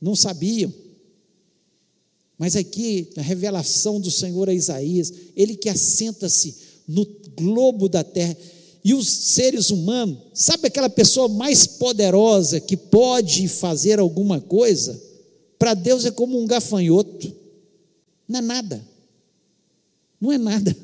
Não 0.00 0.16
sabiam. 0.16 0.72
Mas 2.38 2.56
aqui, 2.56 3.08
a 3.16 3.22
revelação 3.22 4.00
do 4.00 4.10
Senhor 4.10 4.48
a 4.48 4.54
Isaías, 4.54 5.12
ele 5.36 5.54
que 5.54 5.68
assenta-se 5.68 6.56
no 6.88 7.06
globo 7.36 7.88
da 7.88 8.02
terra. 8.02 8.36
E 8.84 8.94
os 8.94 9.08
seres 9.08 9.70
humanos, 9.70 10.18
sabe 10.34 10.66
aquela 10.66 10.90
pessoa 10.90 11.28
mais 11.28 11.66
poderosa 11.66 12.60
que 12.60 12.76
pode 12.76 13.46
fazer 13.46 14.00
alguma 14.00 14.40
coisa? 14.40 15.00
Para 15.56 15.74
Deus 15.74 16.04
é 16.04 16.10
como 16.10 16.40
um 16.40 16.46
gafanhoto, 16.46 17.32
não 18.26 18.40
é 18.40 18.42
nada, 18.42 18.84
não 20.20 20.32
é 20.32 20.38
nada. 20.38 20.76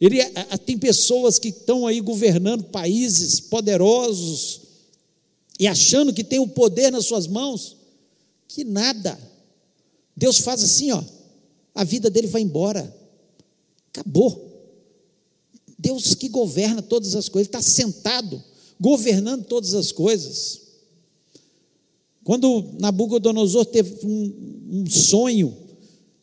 Ele, 0.00 0.18
tem 0.64 0.76
pessoas 0.76 1.38
que 1.38 1.48
estão 1.48 1.86
aí 1.86 2.00
governando 2.00 2.64
países 2.64 3.40
poderosos 3.40 4.60
e 5.58 5.66
achando 5.66 6.12
que 6.12 6.22
tem 6.22 6.38
o 6.38 6.48
poder 6.48 6.90
nas 6.90 7.06
suas 7.06 7.26
mãos, 7.26 7.76
que 8.46 8.62
nada. 8.62 9.18
Deus 10.14 10.38
faz 10.38 10.62
assim, 10.62 10.92
ó, 10.92 11.02
a 11.74 11.82
vida 11.82 12.10
dele 12.10 12.26
vai 12.26 12.42
embora. 12.42 12.94
Acabou. 13.88 14.44
Deus 15.78 16.14
que 16.14 16.28
governa 16.28 16.82
todas 16.82 17.14
as 17.14 17.28
coisas, 17.28 17.48
está 17.48 17.62
sentado, 17.62 18.42
governando 18.78 19.44
todas 19.44 19.74
as 19.74 19.92
coisas. 19.92 20.60
Quando 22.24 22.72
Nabucodonosor 22.80 23.64
teve 23.66 24.04
um, 24.06 24.80
um 24.80 24.90
sonho 24.90 25.56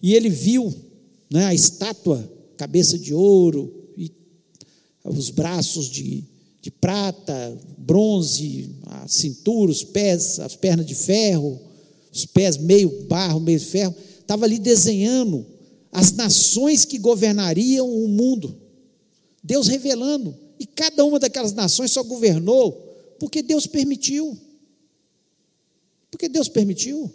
e 0.02 0.14
ele 0.14 0.30
viu 0.30 0.74
né, 1.30 1.46
a 1.46 1.54
estátua, 1.54 2.30
cabeça 2.58 2.98
de 2.98 3.14
ouro, 3.14 3.74
e 3.98 4.12
os 5.04 5.30
braços 5.30 5.90
de, 5.90 6.24
de 6.62 6.72
prata, 6.72 7.58
bronze, 7.78 8.70
a 8.86 9.08
cintura, 9.08 9.72
os 9.72 9.84
pés, 9.84 10.40
as 10.40 10.56
pernas 10.56 10.86
de 10.86 10.96
ferro, 10.96 11.60
os 12.12 12.26
pés 12.26 12.58
meio 12.58 13.06
barro, 13.08 13.40
meio 13.40 13.60
ferro, 13.60 13.96
estava 14.20 14.46
ali 14.46 14.60
desenhando 14.60 15.46
as 15.92 16.12
nações 16.12 16.86
que 16.86 16.98
governariam 16.98 17.88
o 17.88 18.08
mundo. 18.08 18.58
Deus 19.44 19.68
revelando. 19.68 20.36
E 20.60 20.66
cada 20.66 21.04
uma 21.04 21.20
daquelas 21.20 21.54
nações 21.54 21.92
só 21.92 22.02
governou 22.04 22.72
porque 23.20 23.44
Deus 23.44 23.68
permitiu. 23.68 24.38
Porque 26.10 26.30
Deus 26.30 26.48
permitiu. 26.48 27.12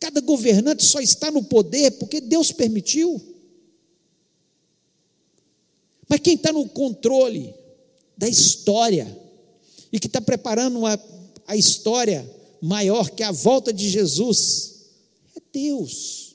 Cada 0.00 0.20
governante 0.20 0.84
só 0.84 1.00
está 1.00 1.30
no 1.30 1.42
poder 1.42 1.92
porque 1.92 2.20
Deus 2.20 2.50
permitiu. 2.52 3.20
Mas 6.08 6.20
quem 6.20 6.34
está 6.34 6.52
no 6.52 6.68
controle 6.68 7.54
da 8.16 8.28
história 8.28 9.16
e 9.92 10.00
que 10.00 10.06
está 10.06 10.20
preparando 10.20 10.78
uma, 10.78 11.00
a 11.46 11.56
história 11.56 12.28
maior 12.60 13.10
que 13.10 13.22
a 13.22 13.30
volta 13.30 13.72
de 13.72 13.88
Jesus 13.88 14.86
é 15.36 15.40
Deus. 15.52 16.34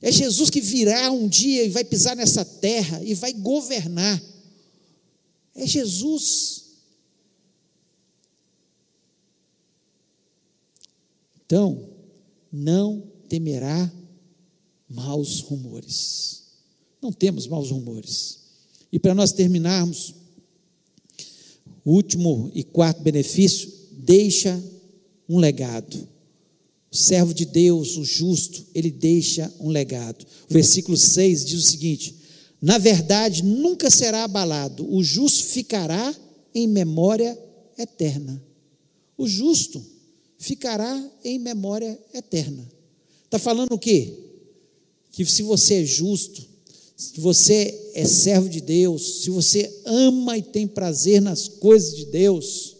É 0.00 0.12
Jesus 0.12 0.50
que 0.50 0.60
virá 0.60 1.10
um 1.10 1.26
dia 1.26 1.64
e 1.64 1.70
vai 1.70 1.82
pisar 1.82 2.14
nessa 2.14 2.44
terra 2.44 3.02
e 3.02 3.14
vai 3.14 3.32
governar. 3.32 4.22
É 5.54 5.66
Jesus. 5.66 6.64
Então, 11.46 11.88
não 12.52 13.02
temerá 13.28 13.90
maus 14.88 15.40
rumores. 15.40 16.44
Não 17.00 17.12
temos 17.12 17.46
maus 17.46 17.70
rumores. 17.70 18.43
E 18.94 18.98
para 19.00 19.12
nós 19.12 19.32
terminarmos, 19.32 20.14
o 21.84 21.90
último 21.90 22.48
e 22.54 22.62
quarto 22.62 23.02
benefício, 23.02 23.68
deixa 23.90 24.56
um 25.28 25.38
legado. 25.38 26.08
O 26.92 26.96
servo 26.96 27.34
de 27.34 27.44
Deus, 27.44 27.96
o 27.96 28.04
justo, 28.04 28.64
ele 28.72 28.92
deixa 28.92 29.52
um 29.58 29.68
legado. 29.68 30.24
O 30.48 30.52
versículo 30.54 30.96
6 30.96 31.44
diz 31.44 31.58
o 31.58 31.70
seguinte: 31.72 32.14
Na 32.62 32.78
verdade, 32.78 33.42
nunca 33.42 33.90
será 33.90 34.22
abalado, 34.22 34.88
o 34.88 35.02
justo 35.02 35.42
ficará 35.46 36.14
em 36.54 36.68
memória 36.68 37.36
eterna. 37.76 38.40
O 39.18 39.26
justo 39.26 39.84
ficará 40.38 41.10
em 41.24 41.36
memória 41.40 41.98
eterna. 42.14 42.64
Está 43.24 43.40
falando 43.40 43.72
o 43.72 43.78
quê? 43.78 44.16
Que 45.10 45.26
se 45.26 45.42
você 45.42 45.82
é 45.82 45.84
justo, 45.84 46.53
se 46.96 47.20
você 47.20 47.90
é 47.94 48.04
servo 48.04 48.48
de 48.48 48.60
Deus, 48.60 49.22
se 49.22 49.30
você 49.30 49.82
ama 49.84 50.38
e 50.38 50.42
tem 50.42 50.66
prazer 50.66 51.20
nas 51.20 51.48
coisas 51.48 51.96
de 51.96 52.06
Deus, 52.06 52.76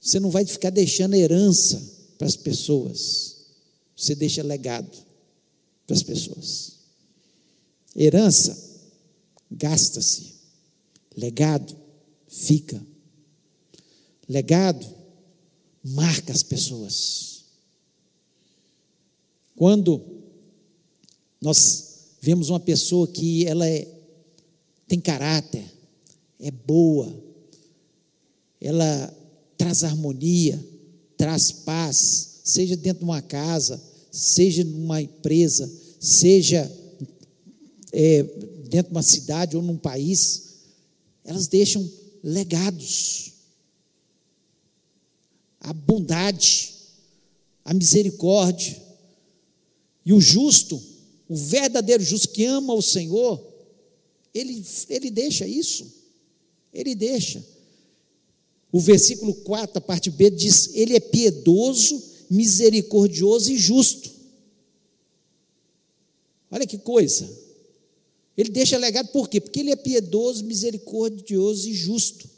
você 0.00 0.20
não 0.20 0.30
vai 0.30 0.44
ficar 0.44 0.70
deixando 0.70 1.14
herança 1.14 1.82
para 2.18 2.26
as 2.26 2.36
pessoas, 2.36 3.36
você 3.96 4.14
deixa 4.14 4.42
legado 4.42 4.96
para 5.86 5.96
as 5.96 6.02
pessoas. 6.02 6.72
Herança 7.96 8.56
gasta-se, 9.50 10.34
legado 11.16 11.76
fica. 12.28 12.80
Legado 14.28 14.86
marca 15.82 16.32
as 16.32 16.42
pessoas. 16.42 17.44
Quando 19.56 20.00
nós 21.40 21.89
vemos 22.20 22.50
uma 22.50 22.60
pessoa 22.60 23.08
que 23.08 23.46
ela 23.46 23.66
é, 23.66 23.88
tem 24.86 25.00
caráter, 25.00 25.64
é 26.38 26.50
boa, 26.50 27.12
ela 28.60 29.16
traz 29.56 29.82
harmonia, 29.84 30.62
traz 31.16 31.50
paz, 31.50 32.40
seja 32.44 32.76
dentro 32.76 33.00
de 33.00 33.04
uma 33.04 33.22
casa, 33.22 33.80
seja 34.10 34.62
numa 34.64 35.00
empresa, 35.00 35.70
seja 35.98 36.70
é, 37.92 38.22
dentro 38.68 38.90
de 38.90 38.96
uma 38.96 39.02
cidade 39.02 39.56
ou 39.56 39.62
num 39.62 39.76
país, 39.76 40.50
elas 41.24 41.46
deixam 41.46 41.88
legados. 42.22 43.32
A 45.60 45.72
bondade, 45.72 46.72
a 47.64 47.74
misericórdia. 47.74 48.80
E 50.04 50.12
o 50.12 50.20
justo 50.20 50.80
o 51.30 51.36
verdadeiro 51.36 52.02
justo 52.02 52.30
que 52.30 52.44
ama 52.44 52.74
o 52.74 52.82
Senhor, 52.82 53.40
ele, 54.34 54.66
ele 54.88 55.12
deixa 55.12 55.46
isso. 55.46 55.86
Ele 56.74 56.92
deixa. 56.92 57.46
O 58.72 58.80
versículo 58.80 59.32
4, 59.34 59.78
a 59.78 59.80
parte 59.80 60.10
B, 60.10 60.28
diz: 60.28 60.74
Ele 60.74 60.96
é 60.96 60.98
piedoso, 60.98 62.02
misericordioso 62.28 63.52
e 63.52 63.56
justo. 63.56 64.10
Olha 66.50 66.66
que 66.66 66.78
coisa. 66.78 67.30
Ele 68.36 68.50
deixa 68.50 68.76
legado 68.76 69.12
por 69.12 69.28
quê? 69.28 69.40
Porque 69.40 69.60
ele 69.60 69.70
é 69.70 69.76
piedoso, 69.76 70.44
misericordioso 70.44 71.68
e 71.68 71.74
justo. 71.74 72.28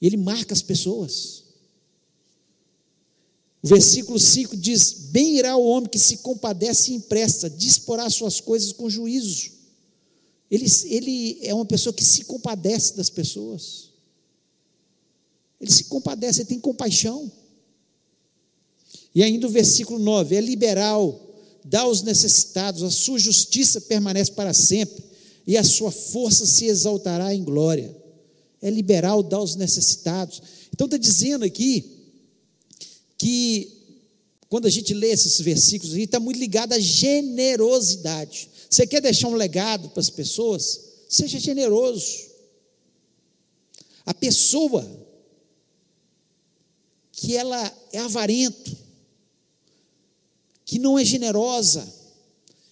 Ele 0.00 0.16
marca 0.16 0.54
as 0.54 0.62
pessoas. 0.62 1.43
O 3.64 3.66
versículo 3.66 4.20
5 4.20 4.58
diz: 4.58 4.92
Bem 5.10 5.38
irá 5.38 5.56
o 5.56 5.64
homem 5.64 5.88
que 5.88 5.98
se 5.98 6.18
compadece 6.18 6.92
e 6.92 6.96
empresta, 6.96 7.48
disporá 7.48 8.10
suas 8.10 8.38
coisas 8.38 8.72
com 8.72 8.90
juízo. 8.90 9.52
Ele, 10.50 10.66
ele 10.84 11.38
é 11.40 11.54
uma 11.54 11.64
pessoa 11.64 11.94
que 11.94 12.04
se 12.04 12.26
compadece 12.26 12.94
das 12.94 13.08
pessoas. 13.08 13.88
Ele 15.58 15.72
se 15.72 15.84
compadece, 15.84 16.42
ele 16.42 16.48
tem 16.50 16.60
compaixão. 16.60 17.32
E 19.14 19.22
ainda 19.22 19.46
o 19.46 19.50
versículo 19.50 19.98
9: 19.98 20.36
É 20.36 20.42
liberal, 20.42 21.18
dá 21.64 21.80
aos 21.80 22.02
necessitados, 22.02 22.82
a 22.82 22.90
sua 22.90 23.18
justiça 23.18 23.80
permanece 23.80 24.32
para 24.32 24.52
sempre, 24.52 25.02
e 25.46 25.56
a 25.56 25.64
sua 25.64 25.90
força 25.90 26.44
se 26.44 26.66
exaltará 26.66 27.34
em 27.34 27.42
glória. 27.42 27.96
É 28.60 28.68
liberal, 28.68 29.22
dá 29.22 29.38
aos 29.38 29.56
necessitados. 29.56 30.42
Então 30.70 30.84
está 30.84 30.98
dizendo 30.98 31.46
aqui 31.46 31.93
que 33.16 33.84
quando 34.48 34.66
a 34.66 34.70
gente 34.70 34.94
lê 34.94 35.08
esses 35.08 35.40
versículos, 35.40 35.96
está 35.96 36.20
muito 36.20 36.38
ligado 36.38 36.74
à 36.74 36.78
generosidade. 36.78 38.48
Você 38.70 38.86
quer 38.86 39.00
deixar 39.00 39.28
um 39.28 39.34
legado 39.34 39.88
para 39.90 40.00
as 40.00 40.10
pessoas? 40.10 40.80
Seja 41.08 41.38
generoso. 41.38 42.30
A 44.06 44.14
pessoa 44.14 44.88
que 47.10 47.36
ela 47.36 47.72
é 47.92 47.98
avarento, 47.98 48.76
que 50.64 50.78
não 50.78 50.98
é 50.98 51.04
generosa, 51.04 51.92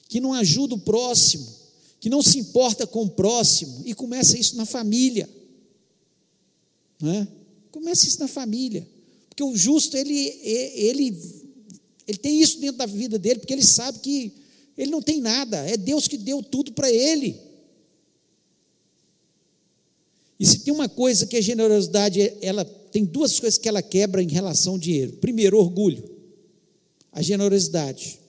que 0.08 0.20
não 0.20 0.34
ajuda 0.34 0.74
o 0.74 0.80
próximo, 0.80 1.52
que 1.98 2.10
não 2.10 2.22
se 2.22 2.38
importa 2.38 2.86
com 2.86 3.04
o 3.04 3.10
próximo, 3.10 3.82
e 3.84 3.94
começa 3.94 4.36
isso 4.36 4.56
na 4.56 4.66
família. 4.66 5.28
Não 7.00 7.12
é? 7.12 7.28
Começa 7.70 8.06
isso 8.06 8.20
na 8.20 8.28
família. 8.28 8.86
Porque 9.32 9.42
o 9.42 9.56
justo, 9.56 9.96
ele, 9.96 10.14
ele, 10.44 11.18
ele 12.06 12.18
tem 12.18 12.38
isso 12.38 12.60
dentro 12.60 12.76
da 12.76 12.84
vida 12.84 13.18
dele, 13.18 13.40
porque 13.40 13.54
ele 13.54 13.64
sabe 13.64 13.98
que 14.00 14.30
ele 14.76 14.90
não 14.90 15.00
tem 15.00 15.22
nada, 15.22 15.56
é 15.66 15.74
Deus 15.74 16.06
que 16.06 16.18
deu 16.18 16.42
tudo 16.42 16.72
para 16.72 16.92
ele. 16.92 17.40
E 20.38 20.44
se 20.44 20.58
tem 20.58 20.74
uma 20.74 20.86
coisa 20.86 21.26
que 21.26 21.38
a 21.38 21.40
generosidade, 21.40 22.20
ela 22.42 22.62
tem 22.62 23.06
duas 23.06 23.40
coisas 23.40 23.58
que 23.58 23.66
ela 23.66 23.80
quebra 23.80 24.22
em 24.22 24.28
relação 24.28 24.74
ao 24.74 24.78
dinheiro. 24.78 25.14
Primeiro, 25.14 25.58
orgulho. 25.58 26.04
A 27.10 27.22
generosidade. 27.22 28.20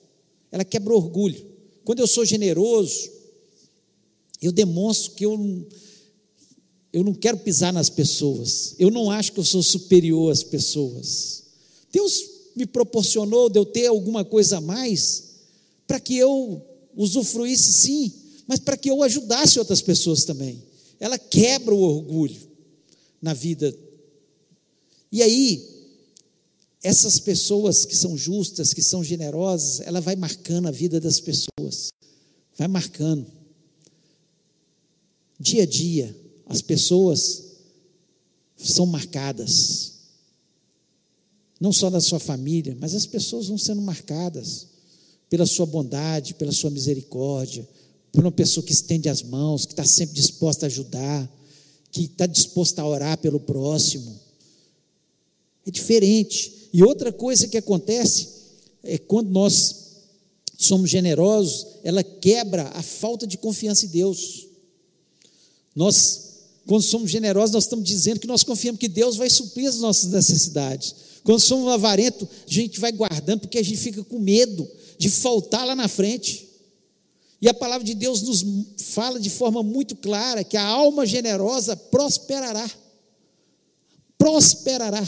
Ela 0.50 0.64
quebra 0.64 0.94
orgulho. 0.94 1.44
Quando 1.84 1.98
eu 1.98 2.06
sou 2.06 2.24
generoso, 2.24 3.10
eu 4.40 4.52
demonstro 4.52 5.12
que 5.12 5.26
eu 5.26 5.66
eu 6.94 7.02
não 7.02 7.12
quero 7.12 7.38
pisar 7.38 7.72
nas 7.72 7.90
pessoas. 7.90 8.76
Eu 8.78 8.88
não 8.88 9.10
acho 9.10 9.32
que 9.32 9.40
eu 9.40 9.44
sou 9.44 9.64
superior 9.64 10.30
às 10.30 10.44
pessoas. 10.44 11.42
Deus 11.92 12.24
me 12.54 12.64
proporcionou 12.64 13.50
de 13.50 13.58
eu 13.58 13.66
ter 13.66 13.88
alguma 13.88 14.24
coisa 14.24 14.58
a 14.58 14.60
mais 14.60 15.24
para 15.88 15.98
que 15.98 16.16
eu 16.16 16.64
usufruísse 16.96 17.72
sim, 17.72 18.12
mas 18.46 18.60
para 18.60 18.76
que 18.76 18.88
eu 18.88 19.02
ajudasse 19.02 19.58
outras 19.58 19.82
pessoas 19.82 20.22
também. 20.22 20.62
Ela 21.00 21.18
quebra 21.18 21.74
o 21.74 21.80
orgulho 21.80 22.40
na 23.20 23.34
vida. 23.34 23.76
E 25.10 25.20
aí, 25.20 25.68
essas 26.80 27.18
pessoas 27.18 27.84
que 27.84 27.96
são 27.96 28.16
justas, 28.16 28.72
que 28.72 28.82
são 28.82 29.02
generosas, 29.02 29.80
ela 29.80 30.00
vai 30.00 30.14
marcando 30.14 30.68
a 30.68 30.70
vida 30.70 31.00
das 31.00 31.18
pessoas. 31.18 31.92
Vai 32.56 32.68
marcando. 32.68 33.26
Dia 35.40 35.64
a 35.64 35.66
dia 35.66 36.23
as 36.46 36.60
pessoas 36.60 37.44
são 38.56 38.86
marcadas. 38.86 39.92
Não 41.60 41.72
só 41.72 41.90
na 41.90 42.00
sua 42.00 42.18
família, 42.18 42.76
mas 42.80 42.94
as 42.94 43.06
pessoas 43.06 43.48
vão 43.48 43.58
sendo 43.58 43.80
marcadas 43.80 44.68
pela 45.28 45.46
sua 45.46 45.66
bondade, 45.66 46.34
pela 46.34 46.52
sua 46.52 46.70
misericórdia, 46.70 47.66
por 48.12 48.22
uma 48.22 48.32
pessoa 48.32 48.64
que 48.64 48.72
estende 48.72 49.08
as 49.08 49.22
mãos, 49.22 49.64
que 49.64 49.72
está 49.72 49.84
sempre 49.84 50.14
disposta 50.14 50.66
a 50.66 50.68
ajudar, 50.68 51.28
que 51.90 52.02
está 52.02 52.26
disposta 52.26 52.82
a 52.82 52.86
orar 52.86 53.18
pelo 53.18 53.40
próximo. 53.40 54.20
É 55.66 55.70
diferente. 55.70 56.68
E 56.72 56.82
outra 56.82 57.12
coisa 57.12 57.48
que 57.48 57.56
acontece 57.56 58.28
é 58.82 58.98
quando 58.98 59.30
nós 59.30 59.84
somos 60.56 60.90
generosos, 60.90 61.66
ela 61.82 62.02
quebra 62.02 62.68
a 62.74 62.82
falta 62.82 63.26
de 63.26 63.36
confiança 63.38 63.86
em 63.86 63.88
Deus. 63.88 64.46
Nós 65.74 66.33
quando 66.66 66.82
somos 66.82 67.10
generosos, 67.10 67.52
nós 67.52 67.64
estamos 67.64 67.84
dizendo 67.84 68.20
que 68.20 68.26
nós 68.26 68.42
confiamos 68.42 68.80
que 68.80 68.88
Deus 68.88 69.16
vai 69.16 69.28
suprir 69.28 69.68
as 69.68 69.76
nossas 69.76 70.10
necessidades. 70.10 70.94
Quando 71.22 71.40
somos 71.40 71.72
avarentos, 71.72 72.28
a 72.46 72.50
gente 72.50 72.80
vai 72.80 72.92
guardando 72.92 73.40
porque 73.40 73.58
a 73.58 73.62
gente 73.62 73.78
fica 73.78 74.02
com 74.02 74.18
medo 74.18 74.68
de 74.98 75.10
faltar 75.10 75.66
lá 75.66 75.74
na 75.74 75.88
frente. 75.88 76.48
E 77.40 77.48
a 77.48 77.54
palavra 77.54 77.84
de 77.84 77.94
Deus 77.94 78.22
nos 78.22 78.44
fala 78.78 79.20
de 79.20 79.28
forma 79.28 79.62
muito 79.62 79.96
clara 79.96 80.44
que 80.44 80.56
a 80.56 80.66
alma 80.66 81.04
generosa 81.04 81.76
prosperará. 81.76 82.70
Prosperará. 84.16 85.06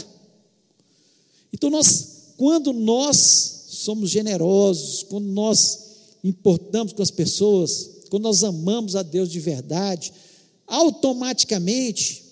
Então 1.51 1.69
nós, 1.69 2.33
quando 2.37 2.73
nós 2.73 3.65
somos 3.69 4.11
generosos, 4.11 5.03
quando 5.03 5.25
nós 5.25 5.79
importamos 6.23 6.93
com 6.93 7.01
as 7.01 7.09
pessoas, 7.09 7.89
quando 8.09 8.23
nós 8.23 8.43
amamos 8.43 8.95
a 8.95 9.01
Deus 9.01 9.31
de 9.31 9.39
verdade, 9.39 10.13
automaticamente 10.67 12.25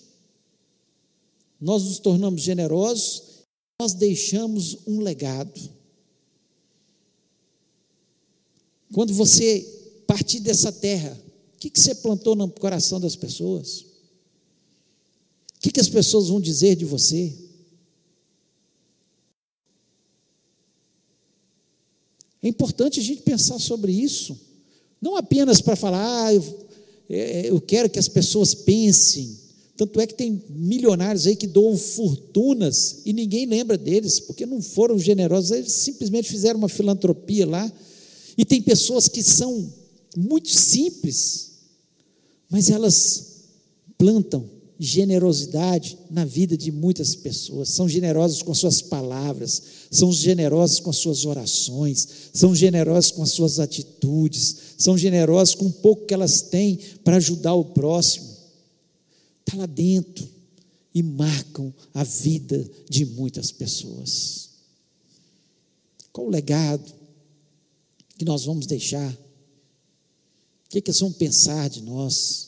nós 1.60 1.82
nos 1.82 1.98
tornamos 1.98 2.42
generosos, 2.42 3.22
nós 3.80 3.94
deixamos 3.94 4.78
um 4.86 5.00
legado. 5.00 5.76
quando 8.96 9.12
você 9.12 9.60
partir 10.06 10.40
dessa 10.40 10.72
terra, 10.72 11.20
o 11.54 11.58
que, 11.58 11.68
que 11.68 11.78
você 11.78 11.94
plantou 11.94 12.34
no 12.34 12.48
coração 12.48 13.00
das 13.00 13.16
pessoas? 13.16 13.80
O 15.56 15.60
que, 15.60 15.70
que 15.70 15.80
as 15.80 15.88
pessoas 15.88 16.28
vão 16.28 16.40
dizer 16.40 16.76
de 16.76 16.86
você? 16.86 17.36
É 22.42 22.48
importante 22.48 23.00
a 23.00 23.02
gente 23.02 23.20
pensar 23.20 23.58
sobre 23.58 23.92
isso, 23.92 24.38
não 24.98 25.16
apenas 25.16 25.60
para 25.60 25.74
falar, 25.76 26.26
ah, 26.26 26.32
eu, 26.32 26.65
eu 27.08 27.60
quero 27.60 27.88
que 27.88 27.98
as 27.98 28.08
pessoas 28.08 28.54
pensem. 28.54 29.38
Tanto 29.76 30.00
é 30.00 30.06
que 30.06 30.14
tem 30.14 30.42
milionários 30.48 31.26
aí 31.26 31.36
que 31.36 31.46
doam 31.46 31.76
fortunas 31.76 33.02
e 33.04 33.12
ninguém 33.12 33.44
lembra 33.44 33.76
deles, 33.76 34.18
porque 34.18 34.46
não 34.46 34.62
foram 34.62 34.98
generosos, 34.98 35.50
eles 35.50 35.72
simplesmente 35.72 36.28
fizeram 36.28 36.58
uma 36.58 36.68
filantropia 36.68 37.46
lá. 37.46 37.70
E 38.38 38.44
tem 38.44 38.62
pessoas 38.62 39.06
que 39.06 39.22
são 39.22 39.70
muito 40.16 40.48
simples, 40.48 41.52
mas 42.50 42.70
elas 42.70 43.34
plantam 43.98 44.55
generosidade 44.78 45.98
na 46.10 46.24
vida 46.24 46.56
de 46.56 46.70
muitas 46.70 47.14
pessoas, 47.14 47.70
são 47.70 47.88
generosas 47.88 48.42
com 48.42 48.52
as 48.52 48.58
suas 48.58 48.82
palavras, 48.82 49.62
são 49.90 50.12
generosas 50.12 50.80
com 50.80 50.90
as 50.90 50.96
suas 50.96 51.24
orações, 51.24 52.06
são 52.32 52.54
generosas 52.54 53.10
com 53.10 53.22
as 53.22 53.30
suas 53.30 53.58
atitudes, 53.58 54.56
são 54.76 54.96
generosas 54.98 55.54
com 55.54 55.66
o 55.66 55.72
pouco 55.72 56.06
que 56.06 56.14
elas 56.14 56.42
têm 56.42 56.78
para 57.02 57.16
ajudar 57.16 57.54
o 57.54 57.64
próximo. 57.64 58.36
Está 59.46 59.58
lá 59.58 59.66
dentro 59.66 60.28
e 60.94 61.02
marcam 61.02 61.72
a 61.94 62.04
vida 62.04 62.68
de 62.88 63.04
muitas 63.04 63.50
pessoas. 63.50 64.50
Qual 66.12 66.26
o 66.26 66.30
legado 66.30 66.92
que 68.18 68.24
nós 68.24 68.44
vamos 68.44 68.66
deixar? 68.66 69.12
O 69.12 70.68
que, 70.68 70.78
é 70.78 70.80
que 70.80 70.90
eles 70.90 71.00
vão 71.00 71.12
pensar 71.12 71.68
de 71.70 71.82
nós? 71.82 72.45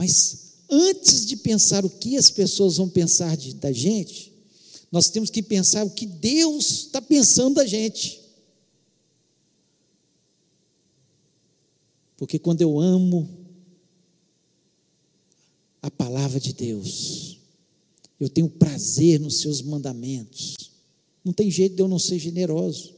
Mas 0.00 0.54
antes 0.70 1.26
de 1.26 1.36
pensar 1.36 1.84
o 1.84 1.90
que 1.90 2.16
as 2.16 2.30
pessoas 2.30 2.78
vão 2.78 2.88
pensar 2.88 3.36
de, 3.36 3.52
da 3.52 3.70
gente, 3.70 4.32
nós 4.90 5.10
temos 5.10 5.28
que 5.28 5.42
pensar 5.42 5.84
o 5.84 5.90
que 5.90 6.06
Deus 6.06 6.70
está 6.70 7.02
pensando 7.02 7.56
da 7.56 7.66
gente. 7.66 8.18
Porque 12.16 12.38
quando 12.38 12.62
eu 12.62 12.80
amo 12.80 13.28
a 15.82 15.90
palavra 15.90 16.40
de 16.40 16.54
Deus, 16.54 17.38
eu 18.18 18.30
tenho 18.30 18.48
prazer 18.48 19.20
nos 19.20 19.42
seus 19.42 19.60
mandamentos, 19.60 20.56
não 21.22 21.34
tem 21.34 21.50
jeito 21.50 21.76
de 21.76 21.82
eu 21.82 21.88
não 21.88 21.98
ser 21.98 22.18
generoso, 22.18 22.94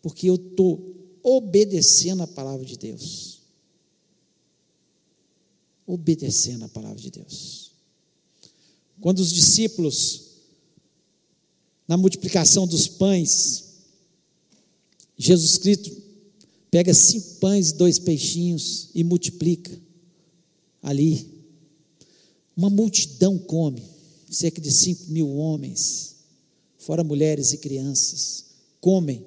porque 0.00 0.30
eu 0.30 0.36
estou 0.36 0.94
obedecendo 1.22 2.22
a 2.22 2.26
palavra 2.26 2.64
de 2.64 2.78
Deus 2.78 3.29
obedecendo 5.92 6.64
a 6.64 6.68
palavra 6.68 7.00
de 7.00 7.10
Deus. 7.10 7.72
Quando 9.00 9.18
os 9.20 9.32
discípulos, 9.32 10.22
na 11.88 11.96
multiplicação 11.96 12.66
dos 12.66 12.86
pães, 12.86 13.64
Jesus 15.16 15.58
Cristo 15.58 15.90
pega 16.70 16.94
cinco 16.94 17.34
pães 17.36 17.70
e 17.70 17.74
dois 17.74 17.98
peixinhos 17.98 18.88
e 18.94 19.02
multiplica 19.02 19.76
ali. 20.82 21.28
Uma 22.56 22.70
multidão 22.70 23.38
come, 23.38 23.82
cerca 24.30 24.60
de 24.60 24.70
cinco 24.70 25.10
mil 25.10 25.28
homens, 25.36 26.16
fora 26.78 27.02
mulheres 27.02 27.52
e 27.52 27.58
crianças, 27.58 28.44
comem. 28.80 29.24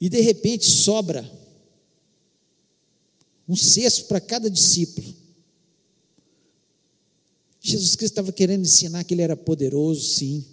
E 0.00 0.08
de 0.08 0.20
repente 0.20 0.66
sobra 0.66 1.28
um 3.48 3.56
cesto 3.56 4.06
para 4.06 4.20
cada 4.20 4.50
discípulo. 4.50 5.14
Jesus 7.60 7.96
Cristo 7.96 8.12
estava 8.12 8.32
querendo 8.32 8.62
ensinar 8.62 9.04
que 9.04 9.14
ele 9.14 9.22
era 9.22 9.36
poderoso, 9.36 10.00
sim, 10.00 10.44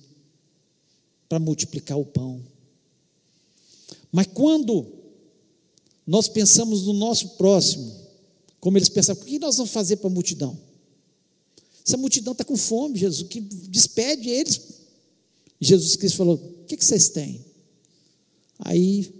para 1.29 1.39
multiplicar 1.39 1.97
o 1.97 2.05
pão. 2.05 2.41
Mas 4.11 4.27
quando 4.27 4.85
nós 6.05 6.27
pensamos 6.27 6.83
no 6.83 6.93
nosso 6.93 7.29
próximo, 7.29 8.03
como 8.59 8.77
eles 8.77 8.89
pensavam, 8.89 9.23
o 9.23 9.25
que 9.25 9.39
nós 9.39 9.57
vamos 9.57 9.71
fazer 9.71 9.97
para 9.97 10.07
a 10.07 10.13
multidão? 10.13 10.57
Essa 11.85 11.97
multidão 11.97 12.31
está 12.31 12.43
com 12.43 12.55
fome, 12.55 12.97
Jesus, 12.97 13.27
que 13.27 13.41
despede 13.41 14.29
eles. 14.29 14.61
Jesus 15.59 15.95
Cristo 15.95 16.17
falou: 16.17 16.35
O 16.35 16.65
que, 16.65 16.77
que 16.77 16.85
vocês 16.85 17.09
têm? 17.09 17.43
Aí 18.59 19.13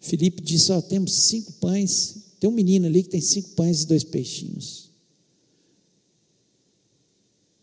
Felipe 0.00 0.42
disse: 0.42 0.72
Ó, 0.72 0.80
temos 0.80 1.12
cinco 1.12 1.52
pães 1.52 2.23
tem 2.44 2.50
um 2.50 2.54
menino 2.54 2.84
ali 2.84 3.02
que 3.02 3.08
tem 3.08 3.22
cinco 3.22 3.52
pães 3.52 3.80
e 3.80 3.86
dois 3.86 4.04
peixinhos. 4.04 4.90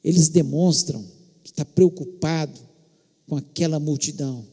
Eles 0.04 0.28
demonstram 0.28 1.06
que 1.44 1.52
está 1.52 1.64
preocupado 1.64 2.60
com 3.28 3.36
aquela 3.36 3.80
multidão. 3.80 4.44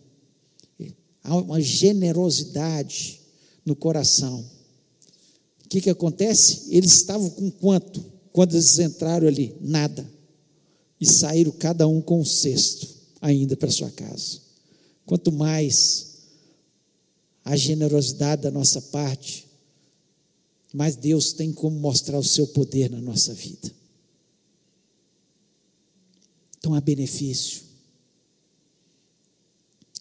Há 1.25 1.35
uma 1.35 1.63
generosidade 1.63 3.23
no 3.65 3.75
coração. 3.75 4.45
O 5.65 5.69
que, 5.71 5.81
que 5.81 5.89
acontece? 5.89 6.67
Eles 6.77 6.93
estavam 6.93 7.31
com 7.31 7.51
quanto? 7.51 8.05
Quando 8.31 8.53
eles 8.53 8.79
entraram 8.79 9.27
ali? 9.27 9.57
Nada. 9.63 10.07
E 11.01 11.07
saíram 11.07 11.53
cada 11.53 11.89
um 11.89 12.03
com 12.03 12.21
um 12.21 12.25
cesto 12.27 12.87
ainda 13.19 13.57
para 13.57 13.71
sua 13.71 13.91
casa. 13.91 14.41
Quanto 15.07 15.33
mais 15.33 16.19
a 17.43 17.57
generosidade 17.57 18.43
da 18.43 18.51
nossa 18.51 18.83
parte, 18.83 19.48
mas 20.73 20.97
Deus 20.97 21.33
tem 21.33 21.53
como 21.53 21.79
mostrar 21.79 22.19
o 22.19 22.25
seu 22.25 22.47
poder 22.49 22.91
na 22.91 23.01
nossa 23.01 23.33
vida. 23.33 23.73
Então 26.59 26.75
há 26.75 26.81
benefício. 26.81 27.63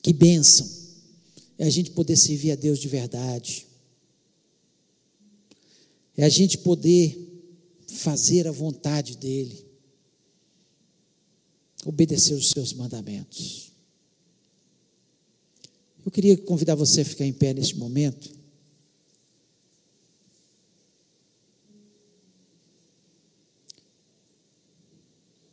Que 0.02 0.14
bênção 0.14 0.68
é 1.58 1.66
a 1.66 1.70
gente 1.70 1.92
poder 1.92 2.16
servir 2.16 2.52
a 2.52 2.56
Deus 2.56 2.80
de 2.80 2.88
verdade. 2.88 3.68
É 6.16 6.24
a 6.24 6.30
gente 6.30 6.58
poder 6.58 7.18
fazer 7.88 8.48
a 8.48 8.52
vontade 8.52 9.18
dEle. 9.18 9.66
Obedecer 11.86 12.34
os 12.34 12.50
seus 12.50 12.74
mandamentos. 12.74 13.72
Eu 16.06 16.12
queria 16.12 16.38
convidar 16.38 16.76
você 16.76 17.02
a 17.02 17.06
ficar 17.06 17.26
em 17.26 17.34
pé 17.34 17.54
neste 17.54 17.78
momento. 17.78 18.37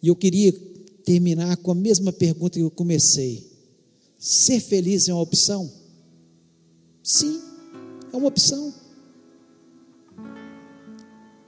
E 0.04 0.08
eu 0.08 0.14
queria 0.14 0.52
terminar 1.02 1.56
com 1.56 1.70
a 1.70 1.74
mesma 1.74 2.12
pergunta 2.12 2.58
que 2.58 2.62
eu 2.62 2.70
comecei: 2.70 3.50
ser 4.18 4.60
feliz 4.60 5.08
é 5.08 5.14
uma 5.14 5.22
opção? 5.22 5.72
Sim, 7.02 7.40
é 8.12 8.14
uma 8.14 8.28
opção. 8.28 8.74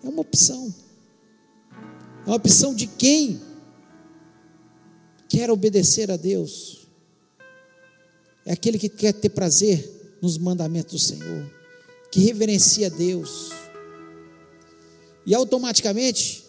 É 0.03 0.09
uma 0.09 0.23
opção. 0.23 0.75
É 2.25 2.31
uma 2.31 2.37
opção 2.37 2.75
de 2.75 2.87
quem 2.87 3.39
quer 5.29 5.51
obedecer 5.51 6.11
a 6.11 6.17
Deus. 6.17 6.87
É 8.47 8.53
aquele 8.55 8.79
que 8.79 8.89
quer 8.89 9.13
ter 9.13 9.29
prazer 9.29 10.17
nos 10.23 10.39
mandamentos 10.39 10.95
do 10.95 10.99
Senhor, 10.99 11.53
que 12.11 12.21
reverencia 12.21 12.89
Deus. 12.89 13.51
E 15.27 15.35
automaticamente 15.35 16.46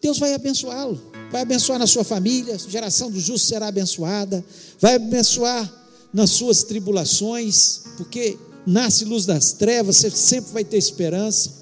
Deus 0.00 0.18
vai 0.18 0.32
abençoá-lo, 0.32 1.00
vai 1.30 1.42
abençoar 1.42 1.78
na 1.78 1.86
sua 1.86 2.02
família, 2.02 2.54
a 2.54 2.58
geração 2.58 3.10
do 3.10 3.20
justo 3.20 3.46
será 3.46 3.68
abençoada, 3.68 4.42
vai 4.78 4.94
abençoar 4.94 5.70
nas 6.12 6.30
suas 6.30 6.62
tribulações, 6.62 7.82
porque 7.96 8.38
nasce 8.66 9.04
luz 9.04 9.26
das 9.26 9.52
trevas, 9.52 9.98
você 9.98 10.10
sempre 10.10 10.52
vai 10.52 10.64
ter 10.64 10.78
esperança, 10.78 11.52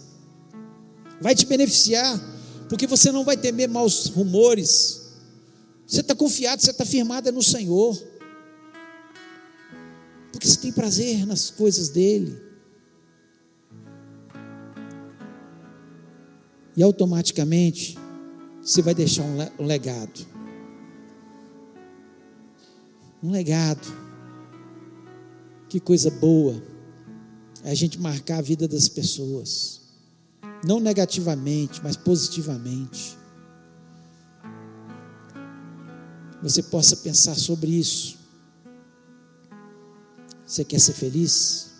vai 1.20 1.34
te 1.34 1.46
beneficiar, 1.46 2.18
porque 2.68 2.86
você 2.86 3.10
não 3.10 3.24
vai 3.24 3.36
temer 3.36 3.68
maus 3.68 4.06
rumores, 4.06 5.00
você 5.84 6.00
está 6.00 6.14
confiado, 6.14 6.62
você 6.62 6.70
está 6.70 6.84
firmado 6.84 7.32
no 7.32 7.42
Senhor, 7.42 8.00
porque 10.30 10.46
você 10.46 10.58
tem 10.58 10.70
prazer 10.70 11.26
nas 11.26 11.50
coisas 11.50 11.88
dEle. 11.88 12.46
E 16.76 16.82
automaticamente 16.82 17.98
você 18.68 18.82
vai 18.82 18.94
deixar 18.94 19.22
um 19.22 19.64
legado. 19.64 20.26
Um 23.22 23.30
legado. 23.30 23.88
Que 25.70 25.80
coisa 25.80 26.10
boa 26.10 26.62
é 27.64 27.70
a 27.70 27.74
gente 27.74 27.98
marcar 27.98 28.36
a 28.36 28.42
vida 28.42 28.68
das 28.68 28.86
pessoas. 28.86 29.80
Não 30.66 30.80
negativamente, 30.80 31.80
mas 31.82 31.96
positivamente. 31.96 33.16
Você 36.42 36.62
possa 36.62 36.94
pensar 36.98 37.36
sobre 37.36 37.70
isso. 37.70 38.18
Você 40.46 40.62
quer 40.62 40.78
ser 40.78 40.92
feliz? 40.92 41.70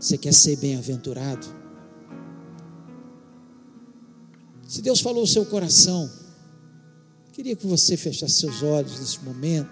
Você 0.00 0.18
quer 0.18 0.34
ser 0.34 0.56
bem-aventurado? 0.56 1.57
Se 4.68 4.82
Deus 4.82 5.00
falou 5.00 5.22
o 5.22 5.26
seu 5.26 5.46
coração, 5.46 6.10
queria 7.32 7.56
que 7.56 7.66
você 7.66 7.96
fechasse 7.96 8.34
seus 8.34 8.62
olhos 8.62 9.00
nesse 9.00 9.18
momento. 9.24 9.70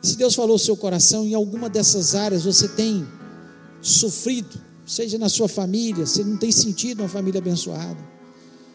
Se 0.00 0.16
Deus 0.16 0.36
falou 0.36 0.54
o 0.54 0.60
seu 0.60 0.76
coração, 0.76 1.26
em 1.26 1.34
alguma 1.34 1.68
dessas 1.68 2.14
áreas 2.14 2.44
você 2.44 2.68
tem 2.68 3.04
sofrido, 3.82 4.60
seja 4.86 5.18
na 5.18 5.28
sua 5.28 5.48
família, 5.48 6.06
você 6.06 6.22
não 6.22 6.36
tem 6.36 6.52
sentido 6.52 7.00
uma 7.00 7.08
família 7.08 7.40
abençoada, 7.40 7.98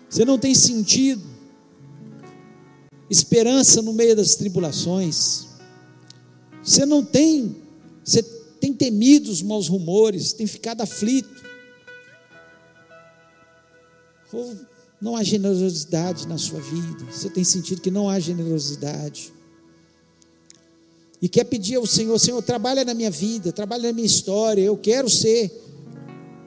você 0.09 0.25
não 0.25 0.37
tem 0.37 0.53
sentido 0.53 1.23
esperança 3.09 3.81
no 3.81 3.93
meio 3.93 4.17
das 4.17 4.35
tribulações, 4.35 5.47
você 6.61 6.85
não 6.85 7.05
tem, 7.05 7.55
você 8.03 8.21
tem 8.59 8.73
temido 8.73 9.31
os 9.31 9.41
maus 9.41 9.69
rumores, 9.69 10.33
tem 10.33 10.45
ficado 10.45 10.81
aflito, 10.81 11.41
ou 14.33 14.72
não 15.03 15.17
há 15.17 15.23
generosidade 15.23 16.25
na 16.29 16.37
sua 16.37 16.61
vida, 16.61 17.05
você 17.11 17.29
tem 17.29 17.43
sentido 17.43 17.81
que 17.81 17.91
não 17.91 18.09
há 18.09 18.21
generosidade, 18.21 19.33
e 21.21 21.27
quer 21.27 21.43
pedir 21.43 21.75
ao 21.75 21.85
Senhor: 21.85 22.17
Senhor, 22.17 22.41
trabalha 22.41 22.85
na 22.85 22.93
minha 22.93 23.11
vida, 23.11 23.51
trabalha 23.51 23.89
na 23.89 23.93
minha 23.93 24.05
história, 24.05 24.61
eu 24.61 24.77
quero 24.77 25.09
ser, 25.09 25.51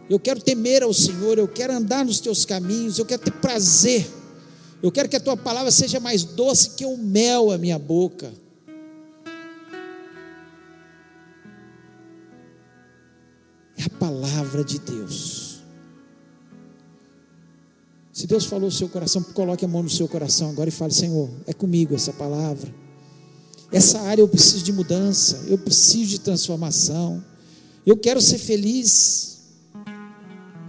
eu 0.09 0.19
quero 0.19 0.41
temer 0.41 0.83
ao 0.83 0.95
Senhor, 0.95 1.39
eu 1.39 1.47
quero 1.47 1.75
andar 1.75 2.03
nos 2.03 2.19
teus 2.19 2.47
caminhos, 2.47 2.99
eu 2.99 3.05
quero 3.05 3.21
ter 3.21 3.33
prazer, 3.33 4.07
eu 4.83 4.91
quero 4.91 5.07
que 5.07 5.17
a 5.17 5.21
tua 5.21 5.37
palavra 5.37 5.71
seja 5.71 6.01
mais 6.01 6.25
doce 6.25 6.71
que 6.71 6.87
o 6.87 6.97
mel 6.97 7.51
à 7.51 7.59
minha 7.59 7.79
boca. 7.79 8.33
É 13.77 13.85
a 13.85 13.91
palavra 13.99 14.65
de 14.65 14.79
Deus. 14.79 15.46
Se 18.17 18.27
Deus 18.27 18.47
falou 18.47 18.65
no 18.65 18.73
seu 18.73 18.89
coração, 18.89 19.23
coloque 19.23 19.63
a 19.63 19.69
mão 19.69 19.83
no 19.83 19.91
seu 19.91 20.09
coração 20.09 20.49
agora 20.49 20.71
e 20.71 20.73
fale: 20.73 20.91
Senhor, 20.91 21.29
é 21.47 21.53
comigo 21.53 21.95
essa 21.95 22.15
palavra. 22.15 22.75
Essa 23.71 24.01
área 24.01 24.23
eu 24.23 24.29
preciso 24.29 24.65
de 24.65 24.73
mudança, 24.73 25.45
eu 25.47 25.59
preciso 25.59 26.13
de 26.13 26.21
transformação. 26.21 27.23
Eu 27.85 27.95
quero 27.95 28.19
ser 28.23 28.39
feliz. 28.39 29.41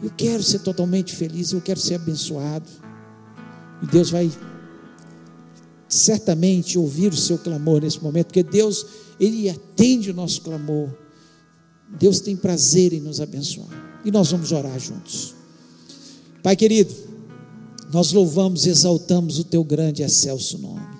Eu 0.03 0.11
quero 0.17 0.43
ser 0.43 0.59
totalmente 0.59 1.15
feliz, 1.15 1.53
eu 1.53 1.61
quero 1.61 1.79
ser 1.79 1.95
abençoado. 1.95 2.67
E 3.81 3.85
Deus 3.85 4.09
vai 4.09 4.29
certamente 5.87 6.77
ouvir 6.77 7.13
o 7.13 7.17
seu 7.17 7.37
clamor 7.37 7.79
nesse 7.81 8.03
momento, 8.03 8.25
porque 8.25 8.43
Deus, 8.43 8.85
Ele 9.17 9.49
atende 9.49 10.11
o 10.11 10.13
nosso 10.13 10.41
clamor. 10.41 10.89
Deus 11.97 12.19
tem 12.19 12.35
prazer 12.35 12.91
em 12.91 12.99
nos 12.99 13.21
abençoar. 13.21 13.69
E 14.03 14.11
nós 14.11 14.31
vamos 14.31 14.51
orar 14.51 14.77
juntos. 14.77 15.33
Pai 16.43 16.53
querido, 16.53 17.06
nós 17.91 18.11
louvamos 18.11 18.65
e 18.65 18.69
exaltamos 18.69 19.39
o 19.39 19.43
teu 19.43 19.63
grande 19.63 20.01
e 20.01 20.05
excelso 20.05 20.57
nome. 20.57 20.97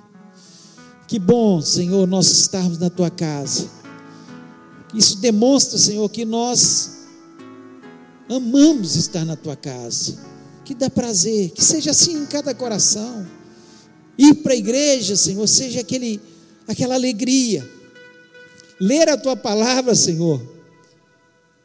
Que 1.07 1.19
bom, 1.19 1.61
Senhor, 1.61 2.07
nós 2.07 2.27
estarmos 2.31 2.77
na 2.77 2.89
tua 2.89 3.09
casa. 3.09 3.69
Isso 4.93 5.17
demonstra, 5.17 5.77
Senhor, 5.77 6.07
que 6.09 6.25
nós 6.25 6.97
amamos 8.29 8.95
estar 8.95 9.25
na 9.25 9.35
tua 9.35 9.55
casa. 9.55 10.17
Que 10.65 10.73
dá 10.73 10.89
prazer, 10.89 11.51
que 11.51 11.63
seja 11.63 11.91
assim 11.91 12.23
em 12.23 12.25
cada 12.25 12.53
coração. 12.53 13.25
Ir 14.17 14.35
para 14.35 14.53
a 14.53 14.57
igreja, 14.57 15.15
Senhor, 15.15 15.47
seja 15.47 15.81
aquele, 15.81 16.21
aquela 16.67 16.95
alegria. 16.95 17.67
Ler 18.79 19.09
a 19.09 19.17
tua 19.17 19.35
palavra, 19.35 19.95
Senhor. 19.95 20.41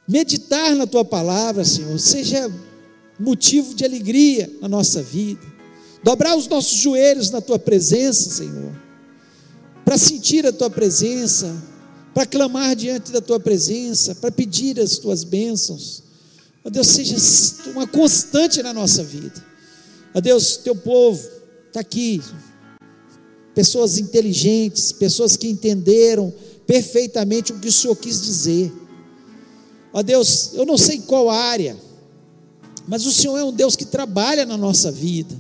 Meditar 0.07 0.75
na 0.75 0.87
tua 0.87 1.05
palavra, 1.05 1.65
Senhor, 1.65 1.99
seja 1.99 2.51
motivo 3.23 3.75
de 3.75 3.85
alegria 3.85 4.51
na 4.61 4.69
nossa 4.69 5.03
vida. 5.03 5.41
Dobrar 6.03 6.37
os 6.37 6.49
nossos 6.49 6.79
joelhos 6.79 7.31
na 7.31 7.41
tua 7.41 7.59
presença, 7.59 8.31
Senhor 8.31 8.83
para 9.85 9.99
sentir 9.99 10.47
a 10.47 10.53
tua 10.53 10.71
presença, 10.71 11.55
para 12.15 12.27
clamar 12.27 12.75
diante 12.77 13.11
da 13.13 13.21
tua 13.21 13.41
presença, 13.41 14.15
para 14.15 14.31
pedir 14.31 14.81
as 14.81 14.99
tuas 14.99 15.25
bênçãos. 15.25 16.03
Ó 16.65 16.71
Deus, 16.71 16.87
seja 16.87 17.17
uma 17.71 17.87
constante 17.87 18.63
na 18.63 18.73
nossa 18.73 19.03
vida. 19.03 19.45
Ó 20.15 20.21
Deus, 20.21 20.57
teu 20.59 20.77
povo 20.77 21.27
está 21.69 21.81
aqui, 21.81 22.23
pessoas 23.55 23.99
inteligentes, 23.99 24.93
pessoas 24.93 25.37
que 25.37 25.49
entenderam 25.49 26.33
perfeitamente 26.67 27.53
o 27.53 27.59
que 27.59 27.69
o 27.69 27.73
Senhor 27.73 27.97
quis 27.97 28.23
dizer. 28.23 28.73
Ó 29.93 30.03
Deus, 30.03 30.53
eu 30.55 30.65
não 30.65 30.79
sei 30.79 31.01
qual 31.01 31.29
área, 31.29 31.77
mas 32.87 33.07
o 33.07 33.13
Senhor 33.13 33.39
é 33.39 33.45
um 33.45 33.53
Deus 33.53 33.77
que 33.77 33.85
trabalha 33.85 34.45
na 34.45 34.57
nossa 34.57 34.91
vida 34.91 35.35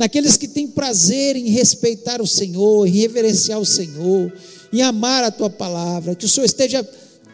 naqueles 0.00 0.38
que 0.38 0.48
têm 0.48 0.66
prazer 0.66 1.36
em 1.36 1.50
respeitar 1.50 2.22
o 2.22 2.26
Senhor, 2.26 2.86
em 2.86 2.90
reverenciar 2.90 3.60
o 3.60 3.66
Senhor, 3.66 4.32
em 4.72 4.80
amar 4.80 5.22
a 5.22 5.30
tua 5.30 5.50
palavra, 5.50 6.14
que 6.14 6.24
o 6.24 6.28
Senhor 6.28 6.46
esteja 6.46 6.82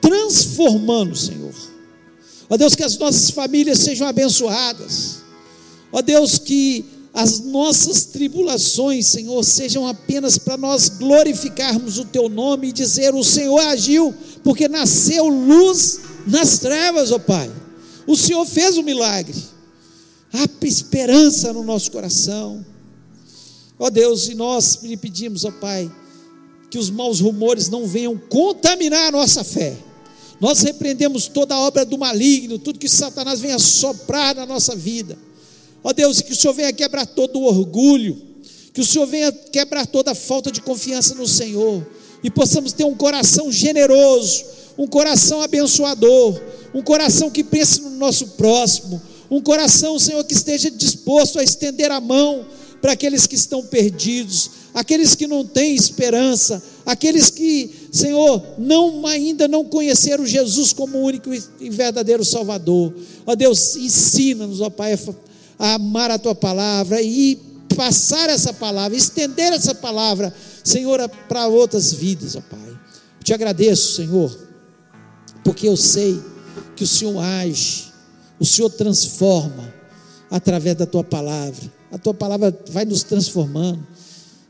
transformando, 0.00 1.14
Senhor. 1.14 1.54
Ó 2.50 2.56
Deus, 2.56 2.74
que 2.74 2.82
as 2.82 2.98
nossas 2.98 3.30
famílias 3.30 3.78
sejam 3.78 4.04
abençoadas. 4.08 5.18
Ó 5.92 6.02
Deus, 6.02 6.38
que 6.38 6.84
as 7.14 7.38
nossas 7.38 8.02
tribulações, 8.02 9.06
Senhor, 9.06 9.44
sejam 9.44 9.86
apenas 9.86 10.36
para 10.36 10.56
nós 10.56 10.88
glorificarmos 10.88 11.98
o 11.98 12.04
teu 12.04 12.28
nome 12.28 12.70
e 12.70 12.72
dizer: 12.72 13.14
o 13.14 13.22
Senhor 13.22 13.60
agiu, 13.60 14.12
porque 14.42 14.66
nasceu 14.66 15.28
luz 15.28 16.00
nas 16.26 16.58
trevas, 16.58 17.12
ó 17.12 17.18
Pai. 17.20 17.48
O 18.06 18.16
Senhor 18.16 18.44
fez 18.46 18.76
o 18.76 18.82
milagre 18.82 19.34
há 20.32 20.66
esperança 20.66 21.52
no 21.52 21.62
nosso 21.62 21.90
coração. 21.90 22.64
Ó 23.78 23.90
Deus, 23.90 24.28
e 24.28 24.34
nós 24.34 24.80
lhe 24.82 24.96
pedimos, 24.96 25.44
ó 25.44 25.50
Pai, 25.50 25.90
que 26.70 26.78
os 26.78 26.90
maus 26.90 27.20
rumores 27.20 27.68
não 27.68 27.86
venham 27.86 28.16
contaminar 28.16 29.08
a 29.08 29.12
nossa 29.12 29.44
fé. 29.44 29.76
Nós 30.40 30.60
repreendemos 30.60 31.28
toda 31.28 31.54
a 31.54 31.60
obra 31.60 31.84
do 31.84 31.96
maligno, 31.96 32.58
tudo 32.58 32.78
que 32.78 32.88
Satanás 32.88 33.40
venha 33.40 33.58
soprar 33.58 34.34
na 34.34 34.44
nossa 34.44 34.74
vida. 34.74 35.16
Ó 35.82 35.92
Deus, 35.92 36.20
que 36.20 36.32
o 36.32 36.36
Senhor 36.36 36.52
venha 36.52 36.72
quebrar 36.72 37.06
todo 37.06 37.38
o 37.38 37.44
orgulho, 37.44 38.20
que 38.72 38.80
o 38.80 38.84
Senhor 38.84 39.06
venha 39.06 39.32
quebrar 39.32 39.86
toda 39.86 40.10
a 40.10 40.14
falta 40.14 40.50
de 40.50 40.60
confiança 40.60 41.14
no 41.14 41.26
Senhor, 41.26 41.86
e 42.22 42.30
possamos 42.30 42.72
ter 42.72 42.84
um 42.84 42.94
coração 42.94 43.52
generoso, 43.52 44.44
um 44.76 44.86
coração 44.86 45.40
abençoador, 45.40 46.38
um 46.76 46.82
coração 46.82 47.30
que 47.30 47.42
pense 47.42 47.80
no 47.80 47.88
nosso 47.92 48.26
próximo, 48.32 49.00
um 49.30 49.40
coração, 49.40 49.98
Senhor, 49.98 50.22
que 50.24 50.34
esteja 50.34 50.70
disposto 50.70 51.38
a 51.38 51.42
estender 51.42 51.90
a 51.90 52.02
mão 52.02 52.44
para 52.82 52.92
aqueles 52.92 53.26
que 53.26 53.34
estão 53.34 53.62
perdidos, 53.62 54.50
aqueles 54.74 55.14
que 55.14 55.26
não 55.26 55.42
têm 55.42 55.74
esperança, 55.74 56.62
aqueles 56.84 57.30
que, 57.30 57.88
Senhor, 57.90 58.42
não 58.58 59.06
ainda 59.06 59.48
não 59.48 59.64
conheceram 59.64 60.26
Jesus 60.26 60.74
como 60.74 60.98
único 60.98 61.30
e 61.58 61.70
verdadeiro 61.70 62.22
Salvador. 62.26 62.94
Ó 63.24 63.34
Deus, 63.34 63.74
ensina-nos, 63.76 64.60
ó 64.60 64.68
Pai, 64.68 64.98
a 65.58 65.76
amar 65.76 66.10
a 66.10 66.18
tua 66.18 66.34
palavra 66.34 67.00
e 67.00 67.36
passar 67.74 68.28
essa 68.28 68.52
palavra, 68.52 68.94
estender 68.94 69.50
essa 69.50 69.74
palavra, 69.74 70.32
Senhor, 70.62 71.08
para 71.26 71.46
outras 71.46 71.90
vidas, 71.94 72.36
ó 72.36 72.42
Pai. 72.42 72.68
Eu 73.18 73.24
te 73.24 73.32
agradeço, 73.32 73.94
Senhor, 73.96 74.38
porque 75.42 75.66
eu 75.66 75.74
sei 75.74 76.35
que 76.76 76.84
o 76.84 76.86
Senhor 76.86 77.18
age 77.20 77.96
o 78.38 78.44
Senhor 78.44 78.70
transforma 78.70 79.72
através 80.30 80.76
da 80.76 80.86
tua 80.86 81.04
palavra. 81.04 81.72
A 81.90 81.98
tua 81.98 82.12
palavra 82.12 82.56
vai 82.70 82.84
nos 82.84 83.02
transformando. 83.02 83.86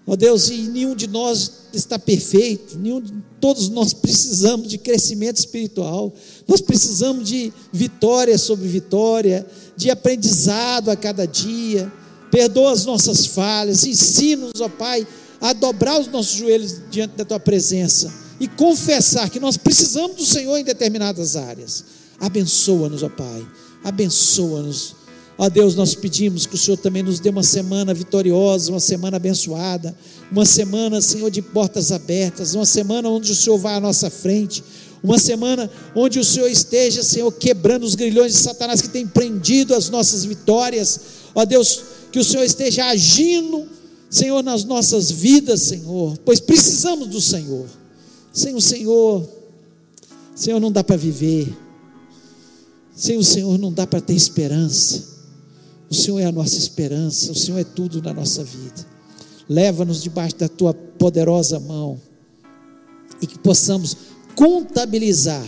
Ó 0.07 0.12
oh 0.12 0.16
Deus, 0.16 0.49
e 0.49 0.62
nenhum 0.62 0.95
de 0.95 1.09
nós 1.09 1.51
está 1.72 1.99
perfeito, 1.99 2.79
nenhum, 2.79 3.03
todos 3.41 3.68
nós 3.68 3.93
precisamos 3.93 4.68
de 4.68 4.79
crescimento 4.79 5.39
espiritual, 5.39 6.12
nós 6.47 6.61
precisamos 6.61 7.29
de 7.29 7.53
vitória 7.72 8.39
sobre 8.39 8.68
vitória, 8.68 9.45
de 9.77 9.91
aprendizado 9.91 10.91
a 10.91 10.97
cada 10.97 11.27
dia. 11.27 11.93
Perdoa 12.31 12.72
as 12.72 12.85
nossas 12.85 13.27
falhas, 13.27 13.85
ensina-nos, 13.85 14.61
ó 14.61 14.68
Pai, 14.68 15.07
a 15.41 15.53
dobrar 15.53 16.01
os 16.01 16.09
nossos 16.09 16.37
joelhos 16.37 16.81
diante 16.91 17.16
da 17.16 17.24
tua 17.24 17.41
presença 17.41 18.12
e 18.39 18.47
confessar 18.47 19.31
que 19.31 19.41
nós 19.41 19.57
precisamos 19.57 20.16
do 20.16 20.27
Senhor 20.27 20.57
em 20.57 20.64
determinadas 20.64 21.37
áreas. 21.37 21.85
Abençoa-nos, 22.21 23.03
ó 23.03 23.09
Pai 23.09 23.47
abençoa-nos. 23.87 24.97
Ó 25.39 25.49
Deus, 25.49 25.75
nós 25.75 25.95
pedimos 25.95 26.47
que 26.47 26.55
o 26.55 26.59
Senhor 26.59 26.79
também 26.79 27.03
nos 27.03 27.21
dê 27.21 27.29
uma 27.29 27.43
semana 27.43 27.93
vitoriosa, 27.93 28.73
uma 28.73 28.81
semana 28.81 29.19
abençoada, 29.19 29.97
uma 30.33 30.47
semana, 30.47 31.01
Senhor, 31.01 31.31
de 31.31 31.43
portas 31.43 31.93
abertas, 31.93 32.55
uma 32.55 32.64
semana 32.64 33.09
onde 33.09 33.31
o 33.31 33.35
Senhor 33.35 33.59
vai 33.59 33.75
à 33.75 33.81
nossa 33.81 34.09
frente, 34.11 34.64
uma 35.03 35.19
semana 35.19 35.71
onde 35.95 36.19
o 36.19 36.25
Senhor 36.25 36.49
esteja, 36.49 37.03
Senhor, 37.03 37.31
quebrando 37.31 37.85
os 37.85 37.95
grilhões 37.95 38.33
de 38.33 38.39
Satanás 38.39 38.81
que 38.81 38.89
tem 38.89 39.07
prendido 39.07 39.75
as 39.75 39.91
nossas 39.91 40.25
vitórias. 40.25 41.01
Ó 41.35 41.45
Deus, 41.45 41.83
que 42.11 42.19
o 42.19 42.25
Senhor 42.25 42.43
esteja 42.43 42.87
agindo, 42.87 43.69
Senhor, 44.09 44.43
nas 44.43 44.64
nossas 44.64 45.11
vidas, 45.11 45.61
Senhor, 45.61 46.17
pois 46.25 46.41
precisamos 46.41 47.09
do 47.09 47.21
Senhor. 47.21 47.67
Sem 48.33 48.55
o 48.55 48.61
Senhor, 48.61 49.29
Senhor, 50.35 50.59
não 50.59 50.73
dá 50.73 50.83
para 50.83 50.97
viver. 50.97 51.66
Sem 52.97 53.19
o 53.19 53.23
Senhor 53.23 53.59
não 53.59 53.71
dá 53.71 53.87
para 53.87 54.01
ter 54.01 54.15
esperança. 54.15 55.05
O 55.91 55.95
Senhor 55.95 56.19
é 56.19 56.25
a 56.25 56.33
nossa 56.33 56.57
esperança, 56.57 57.31
o 57.31 57.35
Senhor 57.35 57.59
é 57.59 57.65
tudo 57.65 58.01
na 58.03 58.13
nossa 58.13 58.43
vida. 58.43 58.87
Leva-nos 59.49 60.03
debaixo 60.03 60.37
da 60.37 60.49
tua 60.49 60.75
poderosa 60.75 61.61
mão 61.61 62.01
e 63.21 63.27
que 63.27 63.39
possamos 63.39 63.97
contabilizar 64.35 65.47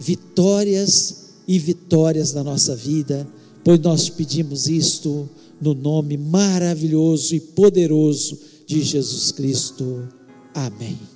vitórias 0.00 1.26
e 1.46 1.58
vitórias 1.58 2.32
na 2.32 2.42
nossa 2.42 2.74
vida, 2.74 3.28
pois 3.62 3.78
nós 3.80 4.08
pedimos 4.08 4.66
isto 4.66 5.28
no 5.60 5.74
nome 5.74 6.16
maravilhoso 6.16 7.34
e 7.34 7.40
poderoso 7.40 8.38
de 8.66 8.82
Jesus 8.82 9.30
Cristo. 9.30 10.08
Amém. 10.52 11.15